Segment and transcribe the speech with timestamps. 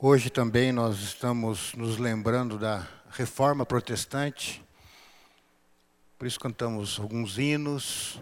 [0.00, 4.64] Hoje também nós estamos nos lembrando da reforma protestante,
[6.16, 8.20] por isso cantamos alguns hinos.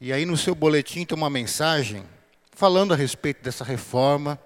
[0.00, 2.04] E aí no seu boletim tem uma mensagem
[2.50, 4.36] falando a respeito dessa reforma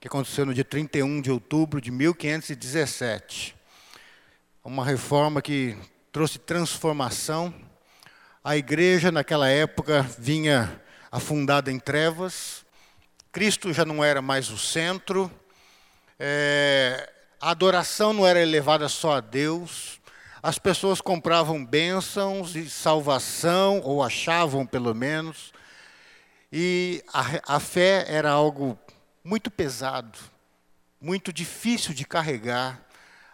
[0.00, 3.54] que aconteceu no dia 31 de outubro de 1517.
[4.64, 5.76] Uma reforma que
[6.10, 7.54] trouxe transformação.
[8.42, 10.80] A igreja naquela época vinha
[11.12, 12.64] afundada em trevas,
[13.30, 15.30] Cristo já não era mais o centro,
[16.18, 20.00] é, a adoração não era elevada só a Deus,
[20.42, 25.52] as pessoas compravam bênçãos e salvação, ou achavam pelo menos,
[26.52, 28.78] e a, a fé era algo
[29.22, 30.18] muito pesado,
[31.00, 32.82] muito difícil de carregar.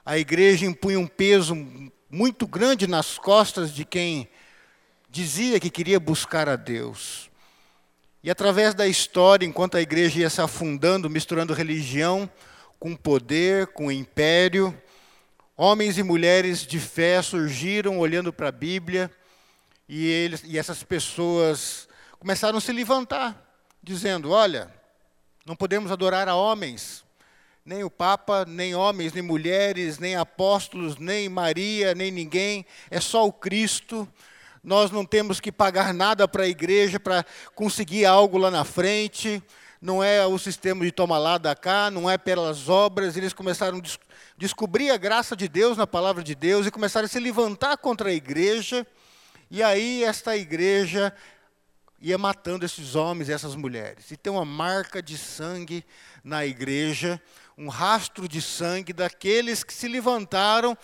[0.04, 1.54] A igreja impunha um peso
[2.10, 4.28] muito grande nas costas de quem
[5.08, 7.30] dizia que queria buscar a Deus.
[8.22, 12.28] E através da história, enquanto a igreja ia se afundando, misturando religião
[12.78, 14.76] com poder, com império,
[15.56, 19.10] homens e mulheres de fé surgiram olhando para a Bíblia
[19.88, 23.42] e, eles, e essas pessoas começaram a se levantar,
[23.82, 24.72] dizendo: Olha,
[25.44, 27.04] não podemos adorar a homens,
[27.64, 33.26] nem o Papa, nem homens, nem mulheres, nem apóstolos, nem Maria, nem ninguém, é só
[33.26, 34.08] o Cristo.
[34.62, 39.42] Nós não temos que pagar nada para a igreja para conseguir algo lá na frente.
[39.84, 43.18] Não é o sistema de toma lá da cá, não é pelas obras.
[43.18, 43.98] Eles começaram a des
[44.34, 48.08] descobrir a graça de Deus na palavra de Deus e começaram a se levantar contra
[48.08, 48.86] a igreja.
[49.50, 51.12] E aí esta igreja
[52.00, 54.10] ia matando esses homens e essas mulheres.
[54.10, 55.84] E tem uma marca de sangue
[56.24, 57.20] na igreja,
[57.58, 60.74] um rastro de sangue daqueles que se levantaram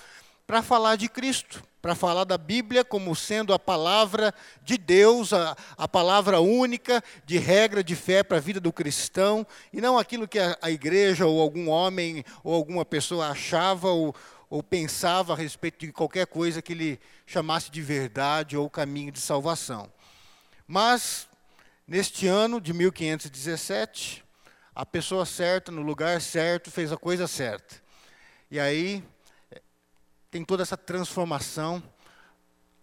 [0.47, 5.57] para falar de Cristo para falar da Bíblia como sendo a palavra de Deus, a,
[5.77, 10.29] a palavra única de regra de fé para a vida do cristão, e não aquilo
[10.29, 14.15] que a, a, igreja ou algum homem ou alguma pessoa achava ou,
[14.49, 19.21] ou pensava a respeito de qualquer coisa que ele chamasse de verdade ou caminho de
[19.21, 19.91] salvação.
[20.67, 21.29] Mas,
[21.87, 24.23] neste ano de 1517,
[24.75, 27.77] a pessoa certa, no lugar certo, fez a coisa certa.
[28.51, 29.03] E aí,
[30.31, 31.83] tem toda essa transformação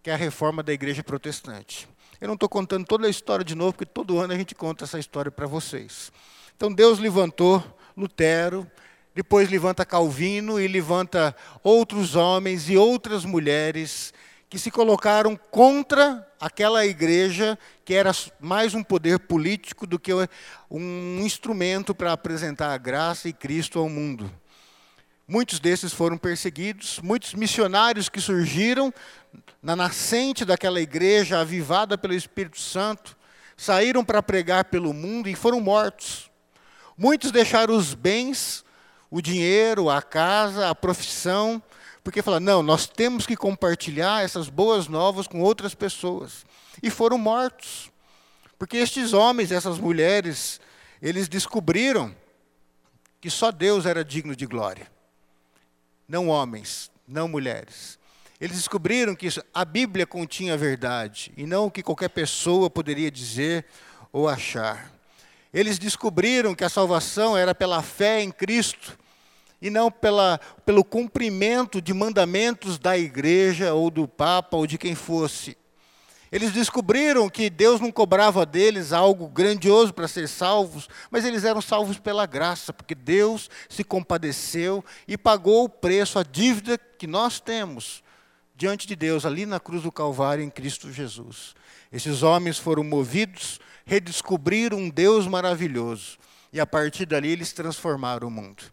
[0.02, 1.88] que é a reforma da igreja protestante.
[2.20, 4.84] Eu não estou contando toda a história de novo, porque todo ano a gente conta
[4.84, 6.12] essa história para vocês.
[6.56, 7.64] Então Deus levantou
[7.96, 8.70] Lutero,
[9.14, 14.12] depois levanta Calvino e levanta outros homens e outras mulheres
[14.50, 20.12] que se colocaram contra aquela igreja que era mais um poder político do que
[20.70, 24.30] um instrumento para apresentar a graça e Cristo ao mundo.
[25.30, 28.90] Muitos desses foram perseguidos, muitos missionários que surgiram
[29.62, 33.14] na nascente daquela igreja avivada pelo Espírito Santo,
[33.54, 36.30] saíram para pregar pelo mundo e foram mortos.
[36.96, 38.64] Muitos deixaram os bens,
[39.10, 41.62] o dinheiro, a casa, a profissão,
[42.02, 46.46] porque falaram: não, nós temos que compartilhar essas boas novas com outras pessoas.
[46.82, 47.90] E foram mortos.
[48.58, 50.58] Porque estes homens, essas mulheres,
[51.02, 52.16] eles descobriram
[53.20, 54.96] que só Deus era digno de glória
[56.08, 57.98] não homens, não mulheres.
[58.40, 63.10] Eles descobriram que a Bíblia continha a verdade e não o que qualquer pessoa poderia
[63.10, 63.66] dizer
[64.12, 64.92] ou achar.
[65.52, 68.98] Eles descobriram que a salvação era pela fé em Cristo
[69.60, 74.94] e não pela, pelo cumprimento de mandamentos da igreja ou do Papa ou de quem
[74.94, 75.56] fosse.
[76.30, 81.60] Eles descobriram que Deus não cobrava deles algo grandioso para ser salvos, mas eles eram
[81.60, 87.40] salvos pela graça, porque Deus se compadeceu e pagou o preço, a dívida que nós
[87.40, 88.02] temos
[88.54, 91.54] diante de Deus, ali na cruz do Calvário, em Cristo Jesus.
[91.92, 96.18] Esses homens foram movidos, redescobriram um Deus maravilhoso,
[96.52, 98.64] e a partir dali eles transformaram o mundo.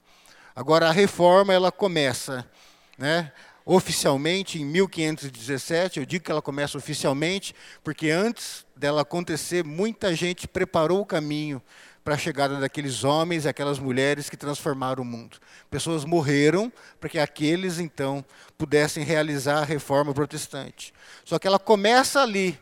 [0.55, 2.49] Agora a reforma ela começa,
[2.97, 3.31] né?
[3.65, 5.99] Oficialmente em 1517.
[5.99, 11.61] Eu digo que ela começa oficialmente, porque antes dela acontecer, muita gente preparou o caminho
[12.03, 15.37] para a chegada daqueles homens e aquelas mulheres que transformaram o mundo.
[15.71, 18.23] Pessoas morreram para que aqueles, então,
[18.55, 20.93] pudessem realizar a reforma protestante.
[21.23, 22.59] Só que ela começa ali,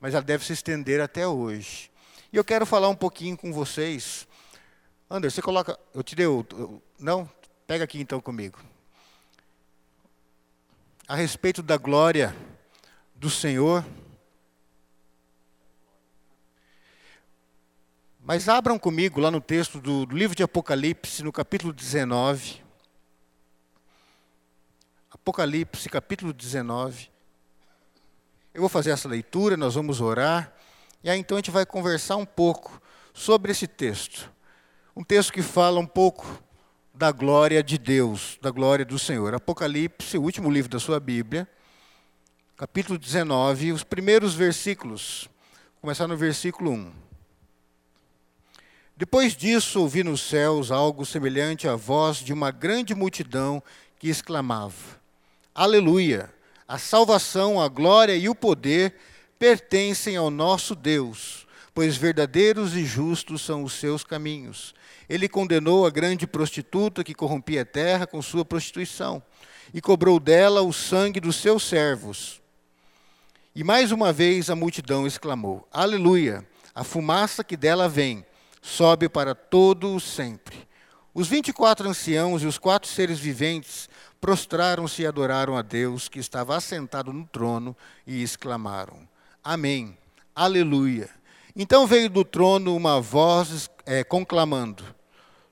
[0.00, 1.90] mas ela deve se estender até hoje.
[2.32, 4.26] E eu quero falar um pouquinho com vocês.
[5.10, 5.78] Anderson, você coloca.
[5.92, 6.26] Eu te dei.
[6.98, 7.28] Não?
[7.66, 8.58] Pega aqui então comigo
[11.10, 12.36] a respeito da glória
[13.16, 13.84] do Senhor.
[18.20, 22.62] Mas abram comigo lá no texto do, do, livro de Apocalipse, no capítulo 19.
[25.10, 27.10] Apocalipse, capítulo 19.
[28.54, 30.54] Eu vou fazer essa leitura, nós vamos orar,
[31.02, 32.80] e aí então a gente vai conversar um pouco
[33.12, 34.30] sobre esse texto.
[34.94, 36.40] Um texto que fala um pouco
[37.00, 39.34] da glória de Deus, da glória do Senhor.
[39.34, 41.48] Apocalipse, o último livro da sua Bíblia,
[42.58, 45.26] capítulo 19, os primeiros versículos.
[45.76, 46.92] Vou começar no versículo 1.
[48.98, 53.62] Depois disso, ouvi nos céus algo semelhante à voz de uma grande multidão
[53.98, 55.00] que exclamava:
[55.54, 56.30] Aleluia!
[56.68, 58.94] A salvação, a glória e o poder
[59.38, 61.46] pertencem ao nosso Deus,
[61.80, 64.74] pois verdadeiros e justos são os seus caminhos.
[65.08, 69.22] Ele condenou a grande prostituta que corrompia a terra com sua prostituição
[69.72, 72.42] e cobrou dela o sangue dos seus servos.
[73.56, 76.46] E mais uma vez a multidão exclamou: Aleluia!
[76.74, 78.26] A fumaça que dela vem
[78.60, 80.68] sobe para todo o sempre.
[81.14, 83.88] Os vinte e quatro anciãos e os quatro seres viventes
[84.20, 87.74] prostraram-se e adoraram a Deus que estava assentado no trono
[88.06, 89.08] e exclamaram:
[89.42, 89.96] Amém,
[90.34, 91.19] Aleluia.
[91.54, 94.84] Então veio do trono uma voz é, conclamando: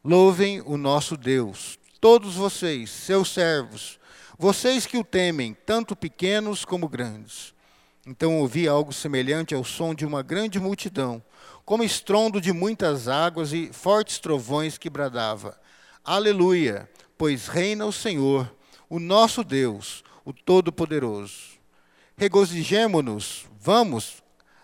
[0.05, 3.99] Louvem o nosso Deus, todos vocês, seus servos,
[4.39, 7.53] vocês que o temem, tanto pequenos como grandes.
[8.07, 11.23] Então ouvi algo semelhante ao som de uma grande multidão,
[11.65, 15.59] como estrondo de muitas águas e fortes trovões que bradava:
[16.05, 18.55] Aleluia, pois reina o Senhor,
[18.89, 21.59] o nosso Deus, o Todo-Poderoso.
[22.17, 24.23] Regozijemo-nos, vamos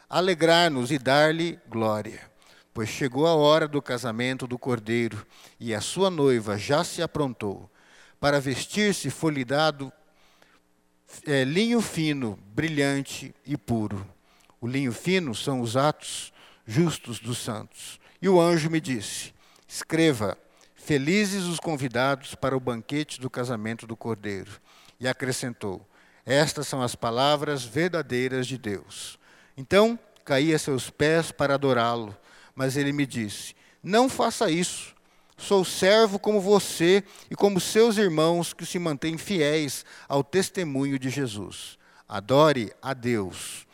[0.08, 2.34] alegrar-nos e dar-lhe glória
[2.74, 5.24] pois chegou a hora do casamento do cordeiro,
[5.60, 7.70] e a sua noiva já se aprontou.
[8.18, 9.92] Para vestir-se foi lhe dado
[11.24, 14.04] é, linho fino, brilhante e puro.
[14.60, 16.32] O linho fino são os atos
[16.66, 18.00] justos dos santos.
[18.20, 19.32] E o anjo me disse:
[19.68, 20.36] Escreva,
[20.74, 24.50] felizes os convidados para o banquete do casamento do cordeiro.
[24.98, 25.86] E acrescentou:
[26.26, 29.16] Estas são as palavras verdadeiras de Deus.
[29.56, 32.16] Então caí a seus pés para adorá-lo
[32.54, 34.94] mas ele me disse: Não faça isso.
[35.36, 41.10] Sou servo como você e como seus irmãos que se mantêm fiéis ao testemunho de
[41.10, 41.76] Jesus.
[42.08, 43.66] Adore a Deus.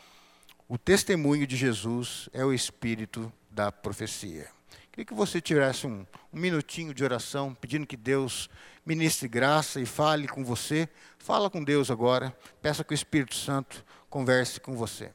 [0.67, 4.47] O testemunho de Jesus é o espírito da profecia.
[4.91, 8.49] Queria que você tivesse um, um minutinho de oração, pedindo que Deus
[8.83, 10.89] ministre graça e fale com você.
[11.19, 12.35] Fala com Deus agora.
[12.61, 15.11] Peça que o Espírito Santo converse com você.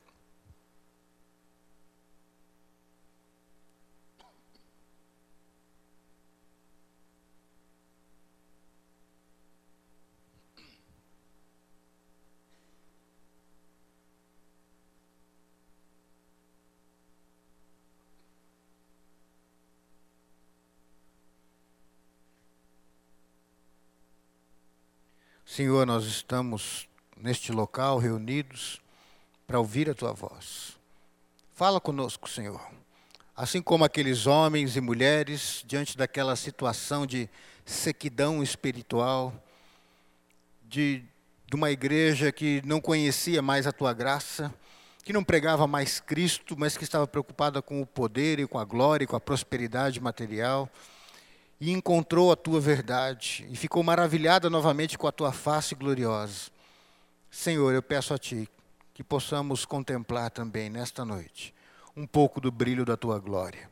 [25.56, 26.86] Senhor, nós estamos
[27.16, 28.78] neste local reunidos
[29.46, 30.76] para ouvir a tua voz.
[31.54, 32.60] Fala conosco, Senhor.
[33.34, 37.26] Assim como aqueles homens e mulheres diante daquela situação de
[37.64, 39.32] sequidão espiritual,
[40.62, 41.02] de,
[41.46, 44.54] de uma igreja que não conhecia mais a tua graça,
[45.04, 48.64] que não pregava mais Cristo, mas que estava preocupada com o poder e com a
[48.66, 50.70] glória e com a prosperidade material
[51.60, 56.50] e encontrou a tua verdade e ficou maravilhada novamente com a tua face gloriosa.
[57.30, 58.48] Senhor, eu peço a ti
[58.92, 61.54] que possamos contemplar também nesta noite
[61.96, 63.70] um pouco do brilho da tua glória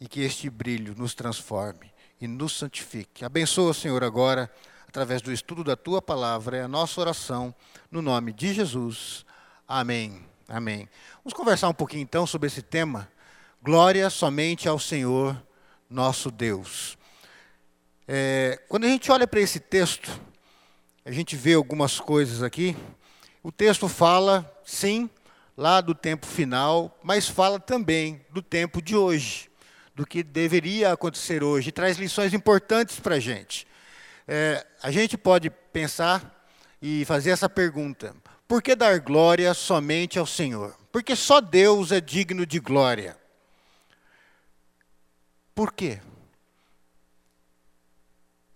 [0.00, 3.24] e que este brilho nos transforme e nos santifique.
[3.24, 4.50] Abençoa, Senhor, agora
[4.96, 7.54] através do estudo da tua palavra, é a nossa oração
[7.90, 9.26] no nome de Jesus.
[9.68, 10.24] Amém.
[10.48, 10.88] Amém.
[11.22, 13.06] Vamos conversar um pouquinho então sobre esse tema.
[13.62, 15.36] Glória somente ao Senhor
[15.90, 16.95] nosso Deus.
[18.08, 20.10] É, quando a gente olha para esse texto,
[21.04, 22.76] a gente vê algumas coisas aqui.
[23.42, 25.10] O texto fala, sim,
[25.56, 29.50] lá do tempo final, mas fala também do tempo de hoje,
[29.94, 33.66] do que deveria acontecer hoje, traz lições importantes para a gente.
[34.28, 36.48] É, a gente pode pensar
[36.80, 38.14] e fazer essa pergunta:
[38.46, 40.76] por que dar glória somente ao Senhor?
[40.92, 43.16] Porque só Deus é digno de glória.
[45.54, 46.00] Por quê?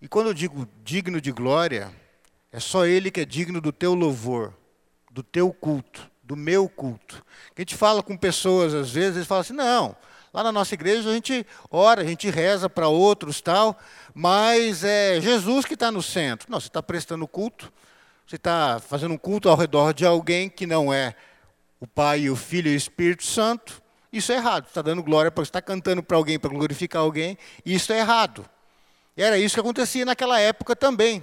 [0.01, 1.93] E quando eu digo digno de glória,
[2.51, 4.51] é só Ele que é digno do teu louvor,
[5.11, 7.23] do teu culto, do meu culto.
[7.55, 9.95] A gente fala com pessoas, às vezes, eles falam assim: não,
[10.33, 13.77] lá na nossa igreja a gente ora, a gente reza para outros tal,
[14.13, 16.51] mas é Jesus que está no centro.
[16.51, 17.71] Não, você está prestando culto,
[18.25, 21.15] você está fazendo um culto ao redor de alguém que não é
[21.79, 23.81] o Pai, o Filho e o Espírito Santo.
[24.11, 24.63] Isso é errado.
[24.63, 27.37] Você está dando glória para você está cantando para alguém para glorificar alguém.
[27.63, 28.45] Isso é errado.
[29.21, 31.21] Era isso que acontecia naquela época também.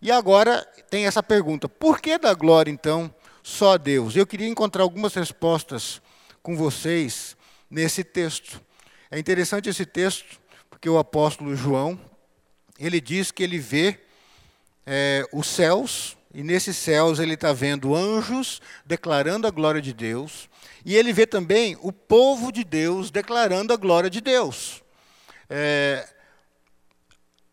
[0.00, 4.16] E agora tem essa pergunta: por que da glória, então, só Deus?
[4.16, 6.00] Eu queria encontrar algumas respostas
[6.42, 7.36] com vocês
[7.70, 8.58] nesse texto.
[9.10, 10.40] É interessante esse texto,
[10.70, 12.00] porque o apóstolo João,
[12.78, 14.00] ele diz que ele vê
[14.86, 20.48] é, os céus, e nesses céus ele está vendo anjos declarando a glória de Deus,
[20.86, 24.82] e ele vê também o povo de Deus declarando a glória de Deus.
[25.50, 26.08] É,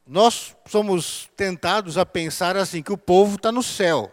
[0.05, 4.11] nós somos tentados a pensar assim, que o povo está no céu.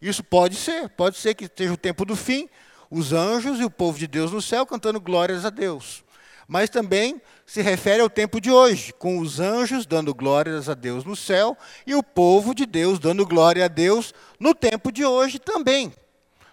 [0.00, 2.48] Isso pode ser, pode ser que esteja o tempo do fim,
[2.90, 6.04] os anjos e o povo de Deus no céu cantando glórias a Deus.
[6.46, 11.04] Mas também se refere ao tempo de hoje, com os anjos dando glórias a Deus
[11.04, 15.38] no céu e o povo de Deus dando glória a Deus no tempo de hoje
[15.38, 15.92] também.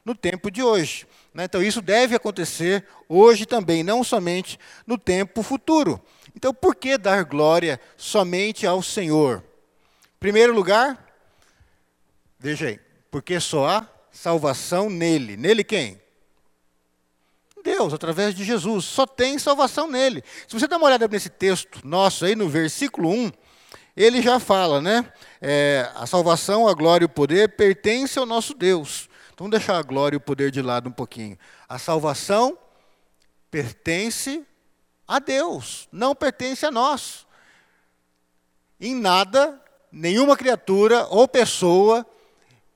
[0.05, 1.05] No tempo de hoje.
[1.33, 1.43] Né?
[1.43, 4.57] Então, isso deve acontecer hoje também, não somente
[4.87, 6.01] no tempo futuro.
[6.35, 9.43] Então, por que dar glória somente ao Senhor?
[10.19, 11.05] Primeiro lugar,
[12.37, 15.37] veja aí, porque só há salvação nele.
[15.37, 16.01] Nele quem?
[17.63, 18.85] Deus, através de Jesus.
[18.85, 20.23] Só tem salvação nele.
[20.47, 23.31] Se você dá uma olhada nesse texto nosso aí, no versículo 1,
[23.95, 25.11] ele já fala, né?
[25.41, 29.09] É, a salvação, a glória e o poder pertence ao nosso Deus.
[29.33, 31.37] Então vamos deixar a glória e o poder de lado um pouquinho.
[31.67, 32.57] A salvação
[33.51, 34.45] pertence
[35.09, 37.25] a Deus, não pertence a nós.
[38.79, 39.59] Em nada,
[39.91, 42.05] nenhuma criatura ou pessoa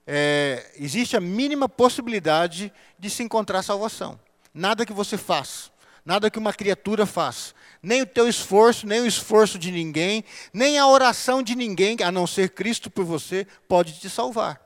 [0.07, 4.19] é, existe a mínima possibilidade de se encontrar salvação.
[4.51, 5.71] Nada que você faz,
[6.03, 10.79] nada que uma criatura faz, nem o teu esforço, nem o esforço de ninguém, nem
[10.79, 14.59] a oração de ninguém, a não ser Cristo por você, pode te salvar.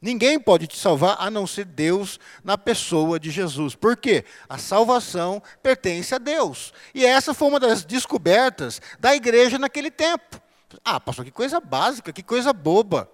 [0.00, 3.74] Ninguém pode te salvar a não ser Deus na pessoa de Jesus.
[3.74, 4.24] Por quê?
[4.48, 6.72] A salvação pertence a Deus.
[6.94, 10.40] E essa foi uma das descobertas da igreja naquele tempo.
[10.84, 13.10] Ah, pastor, que coisa básica, que coisa boba.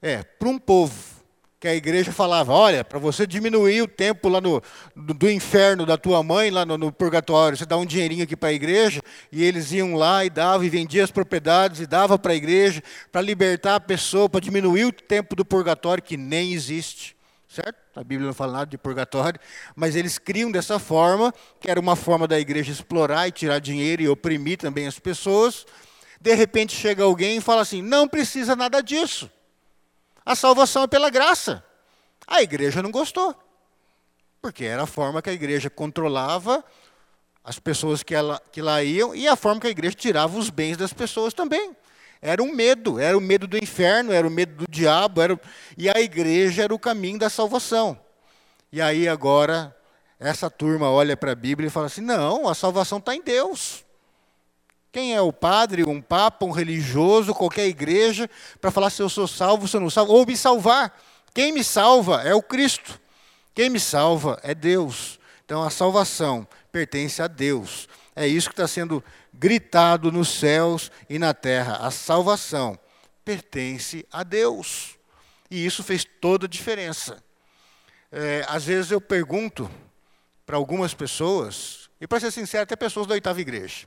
[0.00, 1.11] É, para um povo
[1.62, 4.60] que a igreja falava, olha, para você diminuir o tempo lá no,
[4.96, 8.36] do, do inferno da tua mãe, lá no, no, purgatório, você dá um dinheirinho aqui
[8.36, 9.00] para a igreja,
[9.30, 12.82] e eles iam lá e davam, e vendiam as propriedades, e dava para a igreja,
[13.12, 17.14] para libertar a pessoa, para diminuir o tempo do purgatório, que nem existe.
[17.46, 17.76] Certo?
[17.94, 19.38] A Bíblia não fala nada de purgatório,
[19.76, 24.02] mas eles criam dessa forma, que era uma forma da igreja explorar e tirar dinheiro
[24.02, 25.64] e oprimir também as pessoas.
[26.20, 29.30] De repente chega alguém e fala assim: não precisa nada disso.
[30.24, 31.64] A salvação é pela graça.
[32.26, 33.34] A igreja não gostou.
[34.40, 36.64] Porque era a forma que a igreja controlava
[37.44, 40.50] as pessoas que, ela, que lá iam e a forma que a igreja tirava os
[40.50, 41.76] bens das pessoas também.
[42.20, 45.40] Era um medo, era o medo do inferno, era o medo do diabo, era,
[45.76, 47.98] e a igreja era o caminho da salvação.
[48.70, 49.76] E aí agora,
[50.20, 53.84] essa turma olha para a Bíblia e fala assim: não, a salvação está em Deus.
[54.92, 58.28] Quem é o padre, um papa, um religioso, qualquer igreja,
[58.60, 61.00] para falar se eu sou salvo, se eu não salvo, ou me salvar?
[61.32, 63.00] Quem me salva é o Cristo.
[63.54, 65.18] Quem me salva é Deus.
[65.46, 67.88] Então a salvação pertence a Deus.
[68.14, 71.76] É isso que está sendo gritado nos céus e na terra.
[71.76, 72.78] A salvação
[73.24, 74.98] pertence a Deus.
[75.50, 77.22] E isso fez toda a diferença.
[78.10, 79.70] É, às vezes eu pergunto
[80.44, 83.86] para algumas pessoas, e para ser sincero, até pessoas da oitava igreja.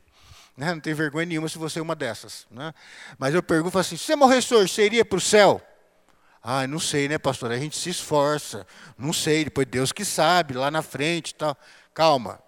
[0.57, 0.74] Né?
[0.74, 2.47] Não tem vergonha nenhuma se você é uma dessas.
[2.50, 2.74] Né?
[3.17, 5.62] Mas eu pergunto assim: se você morresse hoje, você iria para o céu?
[6.41, 7.51] Ah, não sei, né, pastor?
[7.51, 8.65] A gente se esforça.
[8.97, 11.57] Não sei, depois Deus que sabe, lá na frente e tal.
[11.93, 12.39] Calma.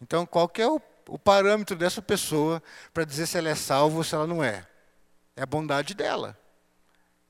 [0.00, 3.98] Então, qual que é o, o parâmetro dessa pessoa para dizer se ela é salva
[3.98, 4.66] ou se ela não é?
[5.36, 6.36] É a bondade dela.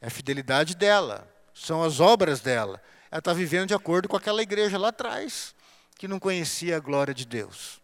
[0.00, 1.28] É a fidelidade dela.
[1.52, 2.80] São as obras dela.
[3.10, 5.54] Ela está vivendo de acordo com aquela igreja lá atrás,
[5.96, 7.80] que não conhecia a glória de Deus.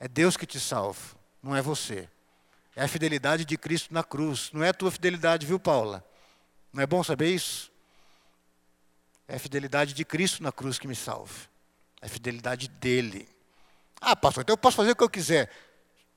[0.00, 2.08] É Deus que te salva não é você.
[2.74, 4.50] É a fidelidade de Cristo na cruz.
[4.52, 6.04] Não é a tua fidelidade, viu, Paula?
[6.72, 7.70] Não é bom saber isso?
[9.28, 11.34] É a fidelidade de Cristo na cruz que me salva.
[12.00, 13.28] É a fidelidade dele.
[14.00, 15.50] Ah, pastor, então eu posso fazer o que eu quiser.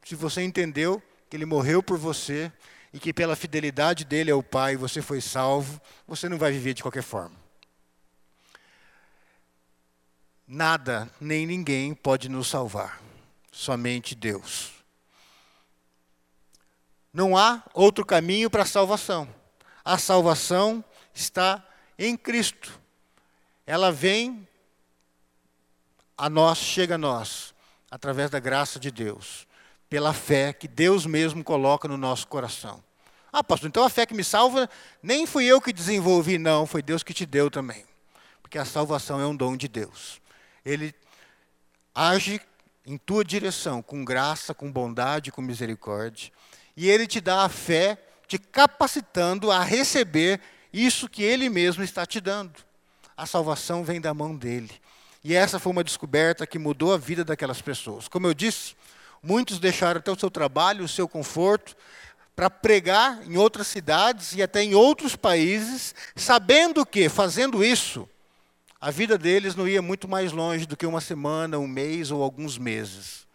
[0.03, 2.51] Se você entendeu que ele morreu por você
[2.93, 6.81] e que pela fidelidade dele ao Pai você foi salvo, você não vai viver de
[6.81, 7.35] qualquer forma.
[10.47, 13.01] Nada nem ninguém pode nos salvar,
[13.51, 14.74] somente Deus.
[17.15, 19.25] Não há outro caminho para a salvação.
[19.85, 21.65] A salvação está
[21.97, 22.77] em Cristo.
[23.65, 24.45] Ela vem
[26.17, 27.55] a nós, chega a nós,
[27.89, 29.47] através da graça de Deus,
[29.89, 32.83] pela fé que Deus mesmo coloca no nosso coração.
[33.31, 34.69] Ah, pastor, então a fé que me salva
[35.01, 37.85] nem fui eu que desenvolvi, não, foi Deus que te deu também.
[38.41, 40.21] Porque a salvação é um dom de Deus.
[40.65, 40.93] Ele
[41.93, 42.41] age
[42.85, 46.29] em tua direção com graça, com bondade, com misericórdia
[46.75, 50.41] e ele te dá a fé, te capacitando a receber
[50.73, 52.53] isso que ele mesmo está te dando.
[53.15, 54.71] A salvação vem da mão dele.
[55.23, 58.07] E essa foi uma descoberta que mudou a vida daquelas pessoas.
[58.07, 58.75] Como eu disse,
[59.23, 61.75] muitos deixaram até o seu trabalho, o seu conforto,
[62.35, 68.07] para pregar em outras cidades e até em outros países, sabendo que, fazendo isso,
[68.79, 72.21] a vida deles não ia muito mais longe do que uma semana, um mês ou
[72.21, 73.25] alguns meses.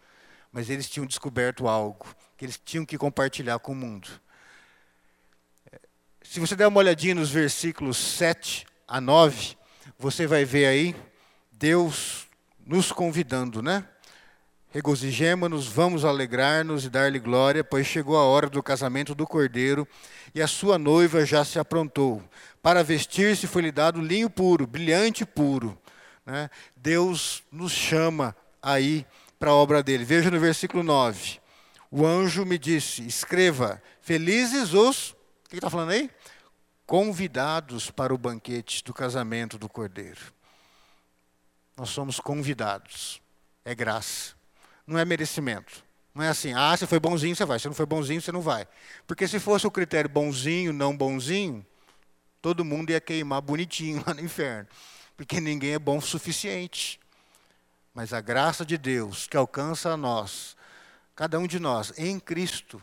[0.51, 2.05] Mas eles tinham descoberto algo
[2.41, 4.07] que eles tinham que compartilhar com o mundo.
[6.23, 9.55] Se você der uma olhadinha nos versículos 7 a 9,
[9.99, 10.95] você vai ver aí
[11.51, 12.25] Deus
[12.65, 13.85] nos convidando, né?
[14.71, 19.87] Regozijemo-nos, vamos alegrar-nos e dar-lhe glória, pois chegou a hora do casamento do cordeiro
[20.33, 22.23] e a sua noiva já se aprontou.
[22.59, 25.77] Para vestir-se foi-lhe dado linho puro, brilhante puro.
[26.25, 26.49] Né?
[26.75, 29.05] Deus nos chama aí
[29.37, 30.03] para a obra dele.
[30.03, 31.40] Veja no versículo 9.
[31.91, 35.11] O anjo me disse: escreva, felizes os.
[35.11, 36.09] O que está falando aí?
[36.85, 40.33] Convidados para o banquete do casamento do cordeiro.
[41.77, 43.21] Nós somos convidados.
[43.63, 44.41] É graça
[44.91, 45.83] não é merecimento.
[46.13, 47.57] Não é assim, ah, se foi bonzinho, você vai.
[47.57, 48.67] Se não foi bonzinho, você não vai.
[49.07, 51.65] Porque se fosse o critério bonzinho, não bonzinho,
[52.41, 54.67] todo mundo ia queimar bonitinho lá no inferno.
[55.15, 56.99] Porque ninguém é bom o suficiente.
[57.93, 60.57] Mas a graça de Deus que alcança a nós,
[61.15, 62.81] cada um de nós, em Cristo,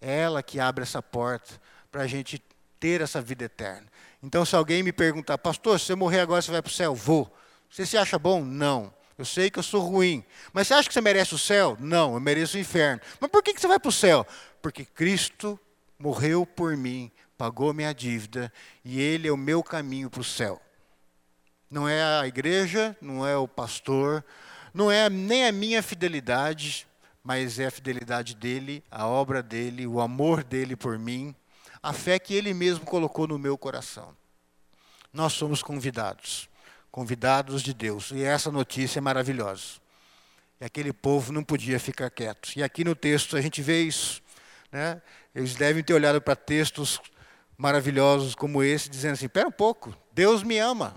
[0.00, 2.42] é ela que abre essa porta para a gente
[2.78, 3.86] ter essa vida eterna.
[4.22, 6.94] Então, se alguém me perguntar, pastor, se eu morrer agora, você vai para o céu?
[6.94, 7.34] Vou.
[7.70, 8.44] Você se acha bom?
[8.44, 8.92] Não.
[9.16, 10.24] Eu sei que eu sou ruim.
[10.52, 11.76] Mas você acha que você merece o céu?
[11.80, 13.00] Não, eu mereço o inferno.
[13.20, 14.26] Mas por que você vai para o céu?
[14.60, 15.58] Porque Cristo
[15.98, 18.52] morreu por mim, pagou minha dívida,
[18.84, 20.60] e Ele é o meu caminho para o céu.
[21.70, 24.24] Não é a igreja, não é o pastor,
[24.72, 26.86] não é nem a minha fidelidade,
[27.24, 31.34] mas é a fidelidade dele, a obra dele, o amor dele por mim,
[31.82, 34.14] a fé que ele mesmo colocou no meu coração.
[35.12, 36.48] Nós somos convidados
[36.94, 38.12] convidados de Deus.
[38.12, 39.80] E essa notícia é maravilhosa.
[40.60, 42.52] E aquele povo não podia ficar quieto.
[42.54, 44.22] E aqui no texto a gente vê isso.
[44.70, 45.02] Né?
[45.34, 47.00] Eles devem ter olhado para textos
[47.58, 50.94] maravilhosos como esse, dizendo assim: espera um pouco, Deus me ama.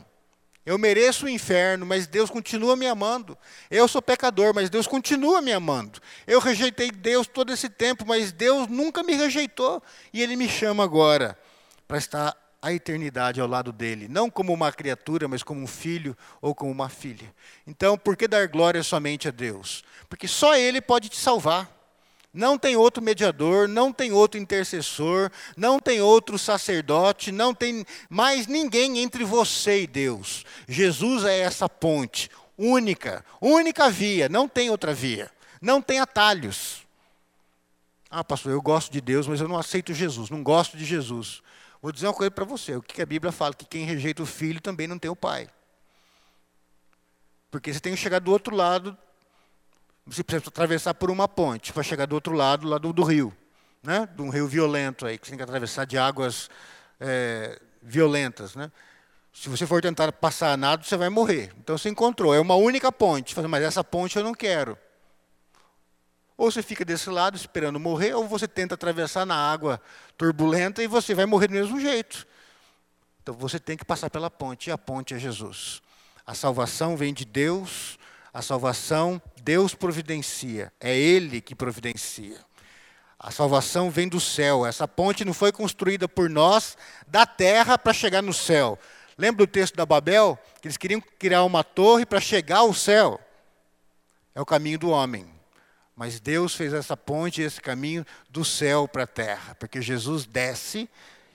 [0.68, 3.38] Eu mereço o inferno, mas Deus continua me amando.
[3.72, 6.02] Eu sou pecador, mas Deus continua me amando.
[6.28, 9.82] Eu rejeitei Deus todo esse tempo, mas Deus nunca me rejeitou.
[10.12, 11.40] E Ele me chama agora
[11.88, 16.18] para estar a eternidade ao lado dele, não como uma criatura, mas como um filho
[16.42, 17.34] ou como uma filha.
[17.66, 19.86] Então, por que dar glória somente a Deus?
[20.10, 21.77] Porque só ele pode te salvar.
[22.38, 28.46] Não tem outro mediador, não tem outro intercessor, não tem outro sacerdote, não tem mais
[28.46, 30.46] ninguém entre você e Deus.
[30.68, 36.86] Jesus é essa ponte única, única via, não tem outra via, não tem atalhos.
[38.08, 41.42] Ah, pastor, eu gosto de Deus, mas eu não aceito Jesus, não gosto de Jesus.
[41.82, 43.56] Vou dizer uma coisa para você: o que a Bíblia fala?
[43.56, 45.50] Que quem rejeita o filho também não tem o pai.
[47.50, 48.96] Porque você tem que chegar do outro lado,
[50.08, 53.36] você precisa atravessar por uma ponte para chegar do outro lado, lá do, do rio.
[53.84, 54.08] Né?
[54.16, 56.50] De um rio violento aí, que você tem que atravessar de águas
[57.00, 58.56] é, violentas.
[58.56, 58.72] Né?
[59.34, 61.54] Se você for tentar passar a nado, você vai morrer.
[61.60, 63.38] Então você encontrou, é uma única ponte.
[63.42, 64.78] Mas essa ponte eu não quero.
[66.38, 69.82] Ou você fica desse lado esperando morrer, ou você tenta atravessar na água
[70.18, 72.28] turbulenta e você vai morrer do mesmo jeito.
[73.22, 75.82] Então você tem que passar pela ponte, e a ponte é Jesus.
[76.26, 77.98] A salvação vem de Deus,
[78.38, 82.38] a salvação Deus providencia, é Ele que providencia.
[83.18, 87.94] A salvação vem do céu, essa ponte não foi construída por nós da terra para
[87.94, 88.78] chegar no céu.
[89.18, 90.38] Lembra do texto da Babel?
[90.62, 93.20] Que eles queriam criar uma torre para chegar ao céu.
[94.36, 95.28] É o caminho do homem.
[95.96, 100.88] Mas Deus fez essa ponte, esse caminho do céu para a terra, porque Jesus desce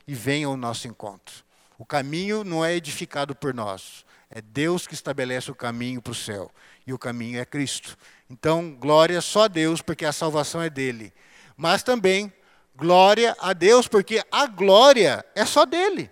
[0.07, 1.45] e vem ao nosso encontro.
[1.77, 6.15] O caminho não é edificado por nós, é Deus que estabelece o caminho para o
[6.15, 6.51] céu,
[6.87, 7.97] e o caminho é Cristo.
[8.31, 11.12] Então, glória só a Deus, porque a salvação é dele.
[11.57, 12.33] Mas também,
[12.75, 16.11] glória a Deus, porque a glória é só dele.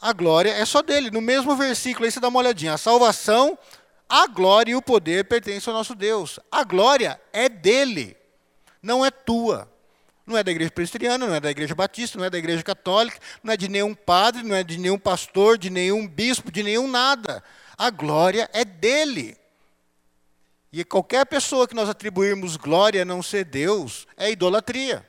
[0.00, 1.10] A glória é só dele.
[1.10, 2.74] No mesmo versículo aí você dá uma olhadinha.
[2.74, 3.56] A salvação
[4.12, 6.38] a glória e o poder pertencem ao nosso Deus.
[6.50, 8.14] A glória é dele,
[8.82, 9.72] não é tua.
[10.26, 13.18] Não é da igreja presbiteriana, não é da igreja batista, não é da igreja católica,
[13.42, 16.86] não é de nenhum padre, não é de nenhum pastor, de nenhum bispo, de nenhum
[16.86, 17.42] nada.
[17.82, 19.36] A glória é dele.
[20.72, 25.04] E qualquer pessoa que nós atribuirmos glória a não ser Deus é idolatria.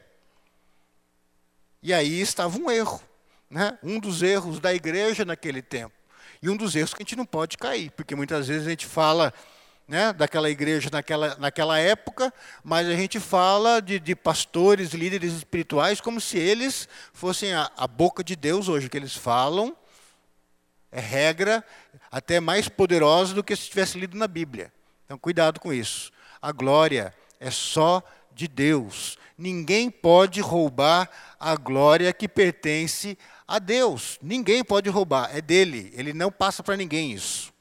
[1.84, 3.00] E aí estava um erro,
[3.48, 3.78] né?
[3.84, 5.94] um dos erros da igreja naquele tempo.
[6.42, 8.88] E um dos erros que a gente não pode cair, porque muitas vezes a gente
[8.88, 9.32] fala
[9.88, 12.34] né, daquela igreja naquela, naquela época,
[12.64, 17.86] mas a gente fala de, de pastores, líderes espirituais, como se eles fossem a, a
[17.86, 19.78] boca de Deus hoje, que eles falam
[20.94, 21.64] é regra
[22.12, 24.72] até mais poderosa do que se tivesse lido na Bíblia.
[25.06, 26.12] Então, cuidado com isso.
[26.42, 29.18] A glória é só de Deus.
[29.38, 34.20] ninguém pode roubar a glória que pertence a Deus.
[34.22, 35.92] Ninguém pode roubar, é dele.
[35.96, 37.52] Ele não passa para ninguém isso.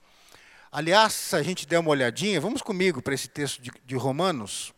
[0.71, 4.73] Aliás, se a gente der uma olhadinha, vamos comigo para esse texto de, de Romanos.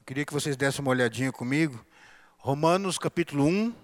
[0.00, 1.84] Eu queria que vocês dessem uma olhadinha comigo.
[2.38, 3.74] Romanos capítulo 1,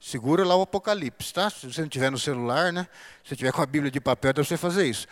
[0.00, 1.50] segura lá o Apocalipse, tá?
[1.50, 2.88] Se você não tiver no celular, né?
[3.24, 5.06] Se tiver com a Bíblia de papel, dá para você fazer isso.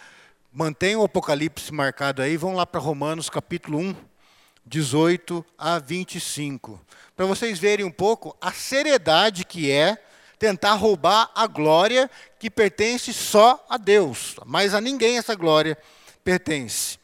[0.53, 3.97] Mantenha o Apocalipse marcado aí, vão lá para Romanos capítulo 1,
[4.65, 6.81] 18 a 25.
[7.17, 9.99] Para vocês verem um pouco a seriedade que é
[10.39, 15.77] tentar roubar a glória que pertence só a Deus, mas a ninguém essa glória
[16.23, 16.99] pertence.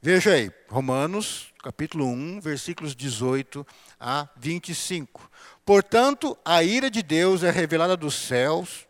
[0.00, 3.66] Veja aí, Romanos, capítulo 1, versículos 18
[3.98, 5.28] a 25.
[5.68, 8.86] Portanto, a ira de Deus é revelada dos céus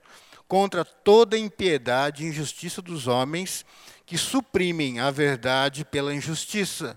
[0.47, 3.67] contra toda impiedade e injustiça dos homens
[4.07, 6.97] que suprimem a verdade pela injustiça.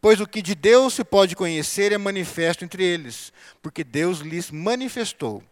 [0.00, 4.50] Pois o que de Deus se pode conhecer é manifesto entre eles, porque Deus lhes
[4.50, 5.42] manifestou.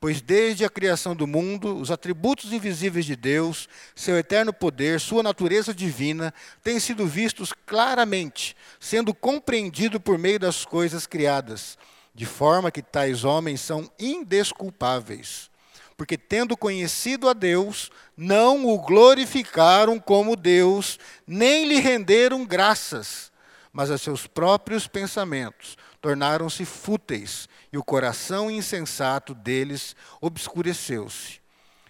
[0.00, 5.22] Pois desde a criação do mundo, os atributos invisíveis de Deus, seu eterno poder, sua
[5.22, 11.78] natureza divina, têm sido vistos claramente, sendo compreendido por meio das coisas criadas,
[12.20, 15.50] de forma que tais homens são indesculpáveis.
[15.96, 23.32] Porque, tendo conhecido a Deus, não o glorificaram como Deus, nem lhe renderam graças,
[23.72, 31.40] mas a seus próprios pensamentos tornaram-se fúteis e o coração insensato deles obscureceu-se.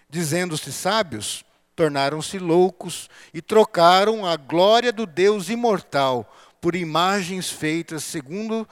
[0.09, 1.43] Dizendo-se sábios,
[1.75, 8.65] tornaram-se loucos e trocaram a glória do Deus imortal por imagens feitas segundo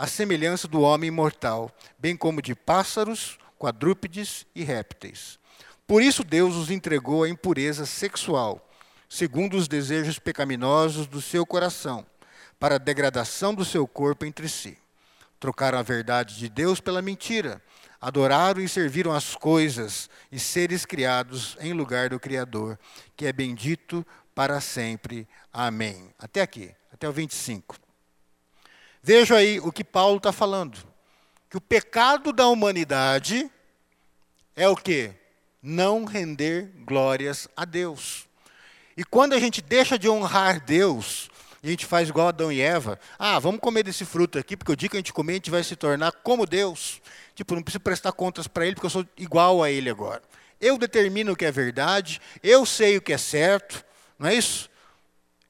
[0.00, 5.38] a semelhança do homem imortal, bem como de pássaros, quadrúpedes e répteis.
[5.86, 8.66] Por isso Deus os entregou à impureza sexual,
[9.10, 12.06] segundo os desejos pecaminosos do seu coração,
[12.58, 14.78] para a degradação do seu corpo entre si.
[15.38, 17.62] Trocaram a verdade de Deus pela mentira.
[18.00, 22.78] Adoraram e serviram as coisas e seres criados em lugar do Criador,
[23.14, 25.28] que é bendito para sempre.
[25.52, 26.08] Amém.
[26.18, 27.89] Até aqui, até o 25.
[29.02, 30.78] Veja aí o que Paulo está falando.
[31.48, 33.50] Que o pecado da humanidade
[34.54, 35.12] é o que?
[35.62, 38.28] Não render glórias a Deus.
[38.96, 41.30] E quando a gente deixa de honrar Deus,
[41.62, 42.98] a gente faz igual Adão e Eva.
[43.18, 45.50] Ah, vamos comer desse fruto aqui, porque o dia que a gente comer, a gente
[45.50, 47.00] vai se tornar como Deus.
[47.34, 50.22] Tipo, não preciso prestar contas para ele, porque eu sou igual a ele agora.
[50.60, 53.84] Eu determino o que é verdade, eu sei o que é certo,
[54.18, 54.68] não é isso?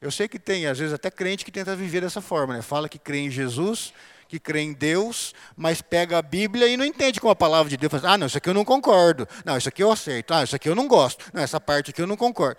[0.01, 2.63] Eu sei que tem, às vezes, até crente que tenta viver dessa forma, né?
[2.63, 3.93] Fala que crê em Jesus,
[4.27, 7.77] que crê em Deus, mas pega a Bíblia e não entende com a palavra de
[7.77, 7.91] Deus.
[7.91, 9.29] Fala, ah, não, isso aqui eu não concordo.
[9.45, 10.33] Não, isso aqui eu aceito.
[10.33, 11.27] Ah, isso aqui eu não gosto.
[11.35, 12.59] Não, essa parte aqui eu não concordo.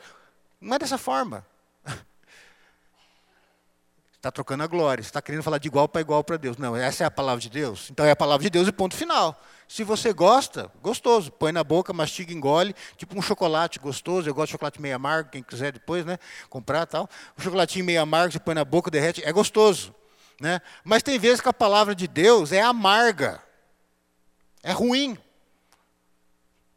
[0.60, 1.44] Não é dessa forma.
[4.18, 6.58] Está trocando a glória, está querendo falar de igual para igual para Deus.
[6.58, 7.90] Não, essa é a palavra de Deus.
[7.90, 9.42] Então é a palavra de Deus e ponto final.
[9.72, 14.30] Se você gosta, gostoso, põe na boca, mastiga, engole, tipo um chocolate gostoso.
[14.30, 17.08] Eu gosto de chocolate meio amargo, quem quiser depois, né, comprar tal.
[17.40, 19.96] Um chocolatinho meio amargo, você põe na boca, derrete, é gostoso,
[20.42, 20.60] né?
[20.84, 23.42] Mas tem vezes que a palavra de Deus é amarga,
[24.62, 25.18] é ruim.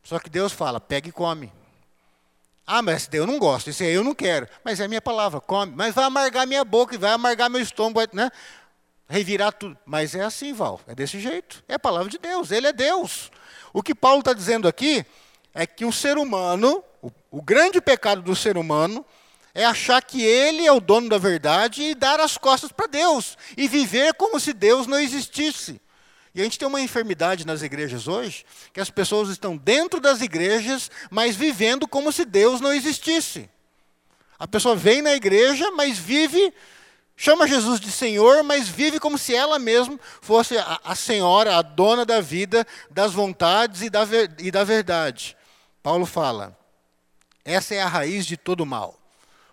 [0.05, 1.53] Só que Deus fala, pega e come.
[2.65, 4.49] Ah, mas eu não gosto, isso aí eu não quero.
[4.65, 5.73] Mas é a minha palavra, come.
[5.75, 8.31] Mas vai amargar minha boca, vai amargar meu estômago, né?
[9.09, 9.77] Revirar tudo.
[9.85, 11.63] Mas é assim, Val, é desse jeito.
[11.69, 13.31] É a palavra de Deus, ele é Deus.
[13.73, 15.05] O que Paulo está dizendo aqui
[15.55, 19.05] é que o ser humano, o, o grande pecado do ser humano,
[19.55, 23.39] é achar que ele é o dono da verdade e dar as costas para Deus.
[23.57, 25.81] E viver como se Deus não existisse.
[26.35, 30.21] E a gente tem uma enfermidade nas igrejas hoje, que as pessoas estão dentro das
[30.21, 33.49] igrejas, mas vivendo como se Deus não existisse.
[34.37, 36.53] A pessoa vem na igreja, mas vive,
[37.17, 41.63] chama Jesus de Senhor, mas vive como se ela mesma fosse a, a senhora, a
[41.63, 44.03] dona da vida, das vontades e da,
[44.39, 45.37] e da verdade.
[45.83, 46.57] Paulo fala:
[47.45, 48.99] essa é a raiz de todo mal.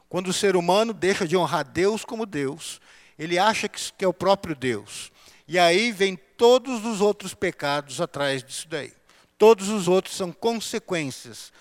[0.07, 2.79] Quando o ser humano deixa de honrar Deus como Deus,
[3.19, 5.11] ele acha que é o próprio Deus.
[5.47, 8.93] E aí vem todos os outros pecados atrás disso daí.
[9.37, 11.51] Todos os outros são consequências.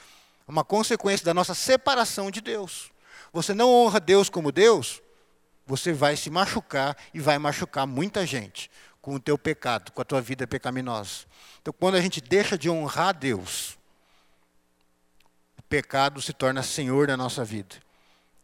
[0.46, 2.90] Uma consequência da nossa separação de Deus.
[3.32, 5.00] Você não honra Deus como Deus,
[5.70, 8.68] você vai se machucar e vai machucar muita gente
[9.00, 11.26] com o teu pecado, com a tua vida pecaminosa.
[11.62, 13.78] Então, quando a gente deixa de honrar Deus,
[15.56, 17.76] o pecado se torna senhor da nossa vida.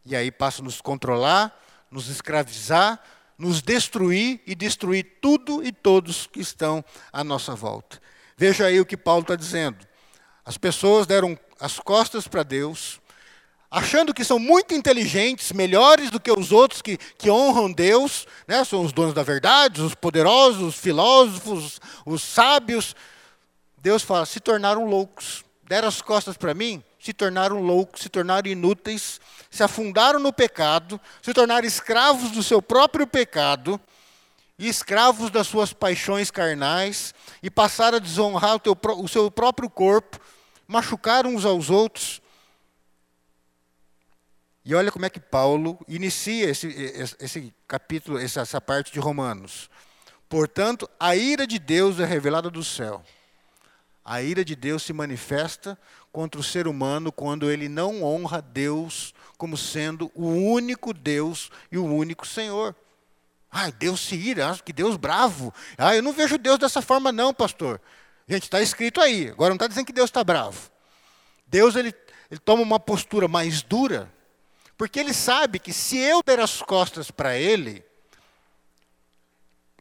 [0.04, 1.52] E aí passa a nos controlar,
[1.90, 3.02] nos escravizar,
[3.36, 8.00] nos destruir e destruir tudo e todos que estão à nossa volta.
[8.36, 9.84] Veja aí o que Paulo está dizendo.
[10.44, 13.00] As pessoas deram as costas para Deus,
[13.70, 18.64] achando que são muito inteligentes, melhores do que os outros que, que honram Deus, né?
[18.64, 22.94] são os donos da verdade, os poderosos, os filósofos, os sábios.
[23.78, 28.48] Deus fala: se tornaram loucos, deram as costas para mim, se tornaram loucos, se tornaram
[28.48, 33.80] inúteis, se afundaram no pecado, se tornaram escravos do seu próprio pecado
[34.58, 39.68] e escravos das suas paixões carnais e passaram a desonrar o, teu, o seu próprio
[39.68, 40.18] corpo,
[40.66, 42.22] machucaram uns aos outros
[44.68, 46.66] e olha como é que Paulo inicia esse,
[47.20, 49.70] esse capítulo, essa, parte de Romanos.
[50.28, 53.00] Portanto, a ira de Deus é revelada do céu.
[54.04, 55.78] A ira de Deus se manifesta
[56.10, 61.78] contra o ser humano quando ele não honra Deus como sendo o único Deus e
[61.78, 62.74] o único Senhor.
[63.48, 65.54] Ai, Deus se ira, que Deus bravo.
[65.78, 67.80] Ah, eu não vejo Deus dessa forma, não, pastor.
[68.26, 69.28] Gente, está escrito aí.
[69.28, 70.72] Agora não está dizendo que Deus está bravo.
[71.46, 71.94] Deus ele,
[72.28, 74.15] ele toma uma postura mais dura
[74.76, 77.84] porque ele sabe que se eu der as costas para ele,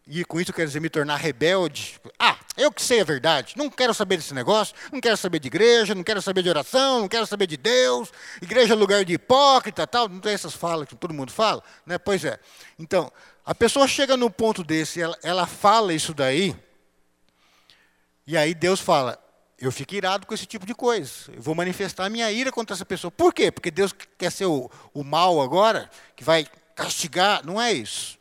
[0.07, 3.69] e com isso quer dizer me tornar rebelde, ah, eu que sei a verdade, não
[3.69, 7.07] quero saber desse negócio, não quero saber de igreja, não quero saber de oração, não
[7.07, 10.95] quero saber de Deus, igreja é lugar de hipócrita, tal, não tem essas falas que
[10.95, 11.97] todo mundo fala, né?
[11.97, 12.39] Pois é.
[12.77, 13.11] Então,
[13.45, 16.55] a pessoa chega num ponto desse, ela, ela fala isso daí,
[18.27, 19.19] e aí Deus fala:
[19.59, 21.11] eu fico irado com esse tipo de coisa.
[21.33, 23.09] Eu vou manifestar a minha ira contra essa pessoa.
[23.09, 23.51] Por quê?
[23.51, 27.45] Porque Deus quer ser o, o mal agora, que vai castigar.
[27.45, 28.17] Não é isso.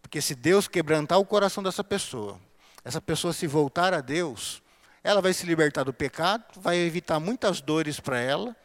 [0.00, 2.40] Porque se Deus quebrantar o coração dessa pessoa,
[2.84, 4.62] essa pessoa se voltar a Deus,
[5.02, 8.56] ela vai se libertar do pecado, vai evitar muitas dores para ela,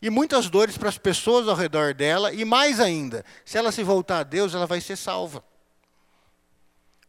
[0.00, 3.82] e muitas dores para as pessoas ao redor dela, e mais ainda, se ela se
[3.82, 5.42] voltar a Deus, ela vai ser salva.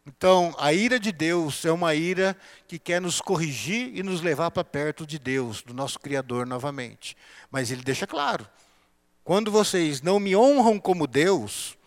[0.06, 2.36] Então, a ira de Deus é uma ira
[2.68, 7.16] que quer nos corrigir e nos levar para perto de Deus, do nosso Criador novamente.
[7.50, 8.46] Mas ele deixa claro:
[9.22, 11.78] quando vocês não me honram como Deus,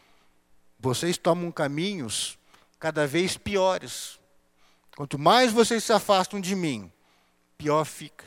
[0.80, 2.40] vocês tomam caminhos
[2.80, 4.20] cada vez piores.
[4.96, 6.92] Quanto mais vocês se afastam de mim,
[7.58, 8.26] pior fica.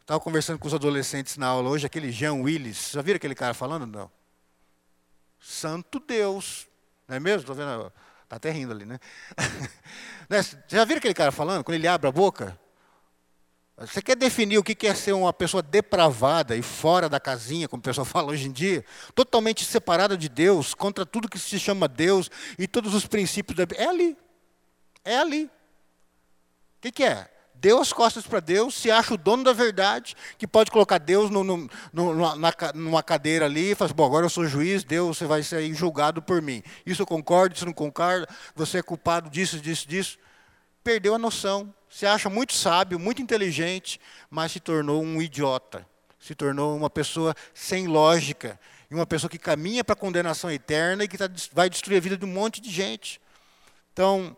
[0.00, 2.92] Estava conversando com os adolescentes na aula hoje, aquele Jean Willis.
[2.92, 3.86] Já viram aquele cara falando?
[3.86, 4.10] Não.
[5.38, 6.67] Santo Deus,
[7.08, 7.40] não é mesmo?
[7.40, 7.92] Estou vendo.
[8.22, 9.00] Está até rindo ali, né?
[10.28, 10.44] né?
[10.68, 11.64] Já viram aquele cara falando?
[11.64, 12.58] Quando ele abre a boca?
[13.78, 17.80] Você quer definir o que é ser uma pessoa depravada e fora da casinha, como
[17.80, 18.84] o pessoal fala hoje em dia?
[19.14, 23.66] Totalmente separada de Deus, contra tudo que se chama Deus e todos os princípios da
[23.76, 24.16] É ali.
[25.04, 25.44] É ali.
[25.44, 27.30] O que, que é?
[27.60, 31.30] Deu as costas para Deus, se acha o dono da verdade, que pode colocar Deus
[31.30, 34.84] no, no, no, na, numa cadeira ali e fala assim, bom, agora eu sou juiz,
[34.84, 36.62] Deus, você vai ser julgado por mim.
[36.86, 40.18] Isso eu concordo, isso não concordo, você é culpado disso, disso, disso.
[40.82, 45.86] Perdeu a noção, se acha muito sábio, muito inteligente, mas se tornou um idiota,
[46.18, 48.58] se tornou uma pessoa sem lógica,
[48.90, 52.00] e uma pessoa que caminha para a condenação eterna e que tá, vai destruir a
[52.00, 53.20] vida de um monte de gente.
[53.92, 54.34] Então,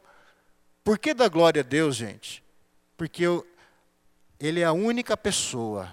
[0.82, 2.42] por que dar glória a Deus, gente?
[3.00, 3.46] Porque eu,
[4.38, 5.90] ele é a única pessoa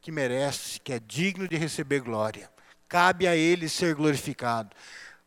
[0.00, 2.50] que merece, que é digno de receber glória.
[2.88, 4.74] Cabe a ele ser glorificado.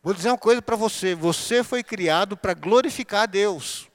[0.02, 3.88] Vou dizer uma coisa para você: você foi criado para glorificar a Deus.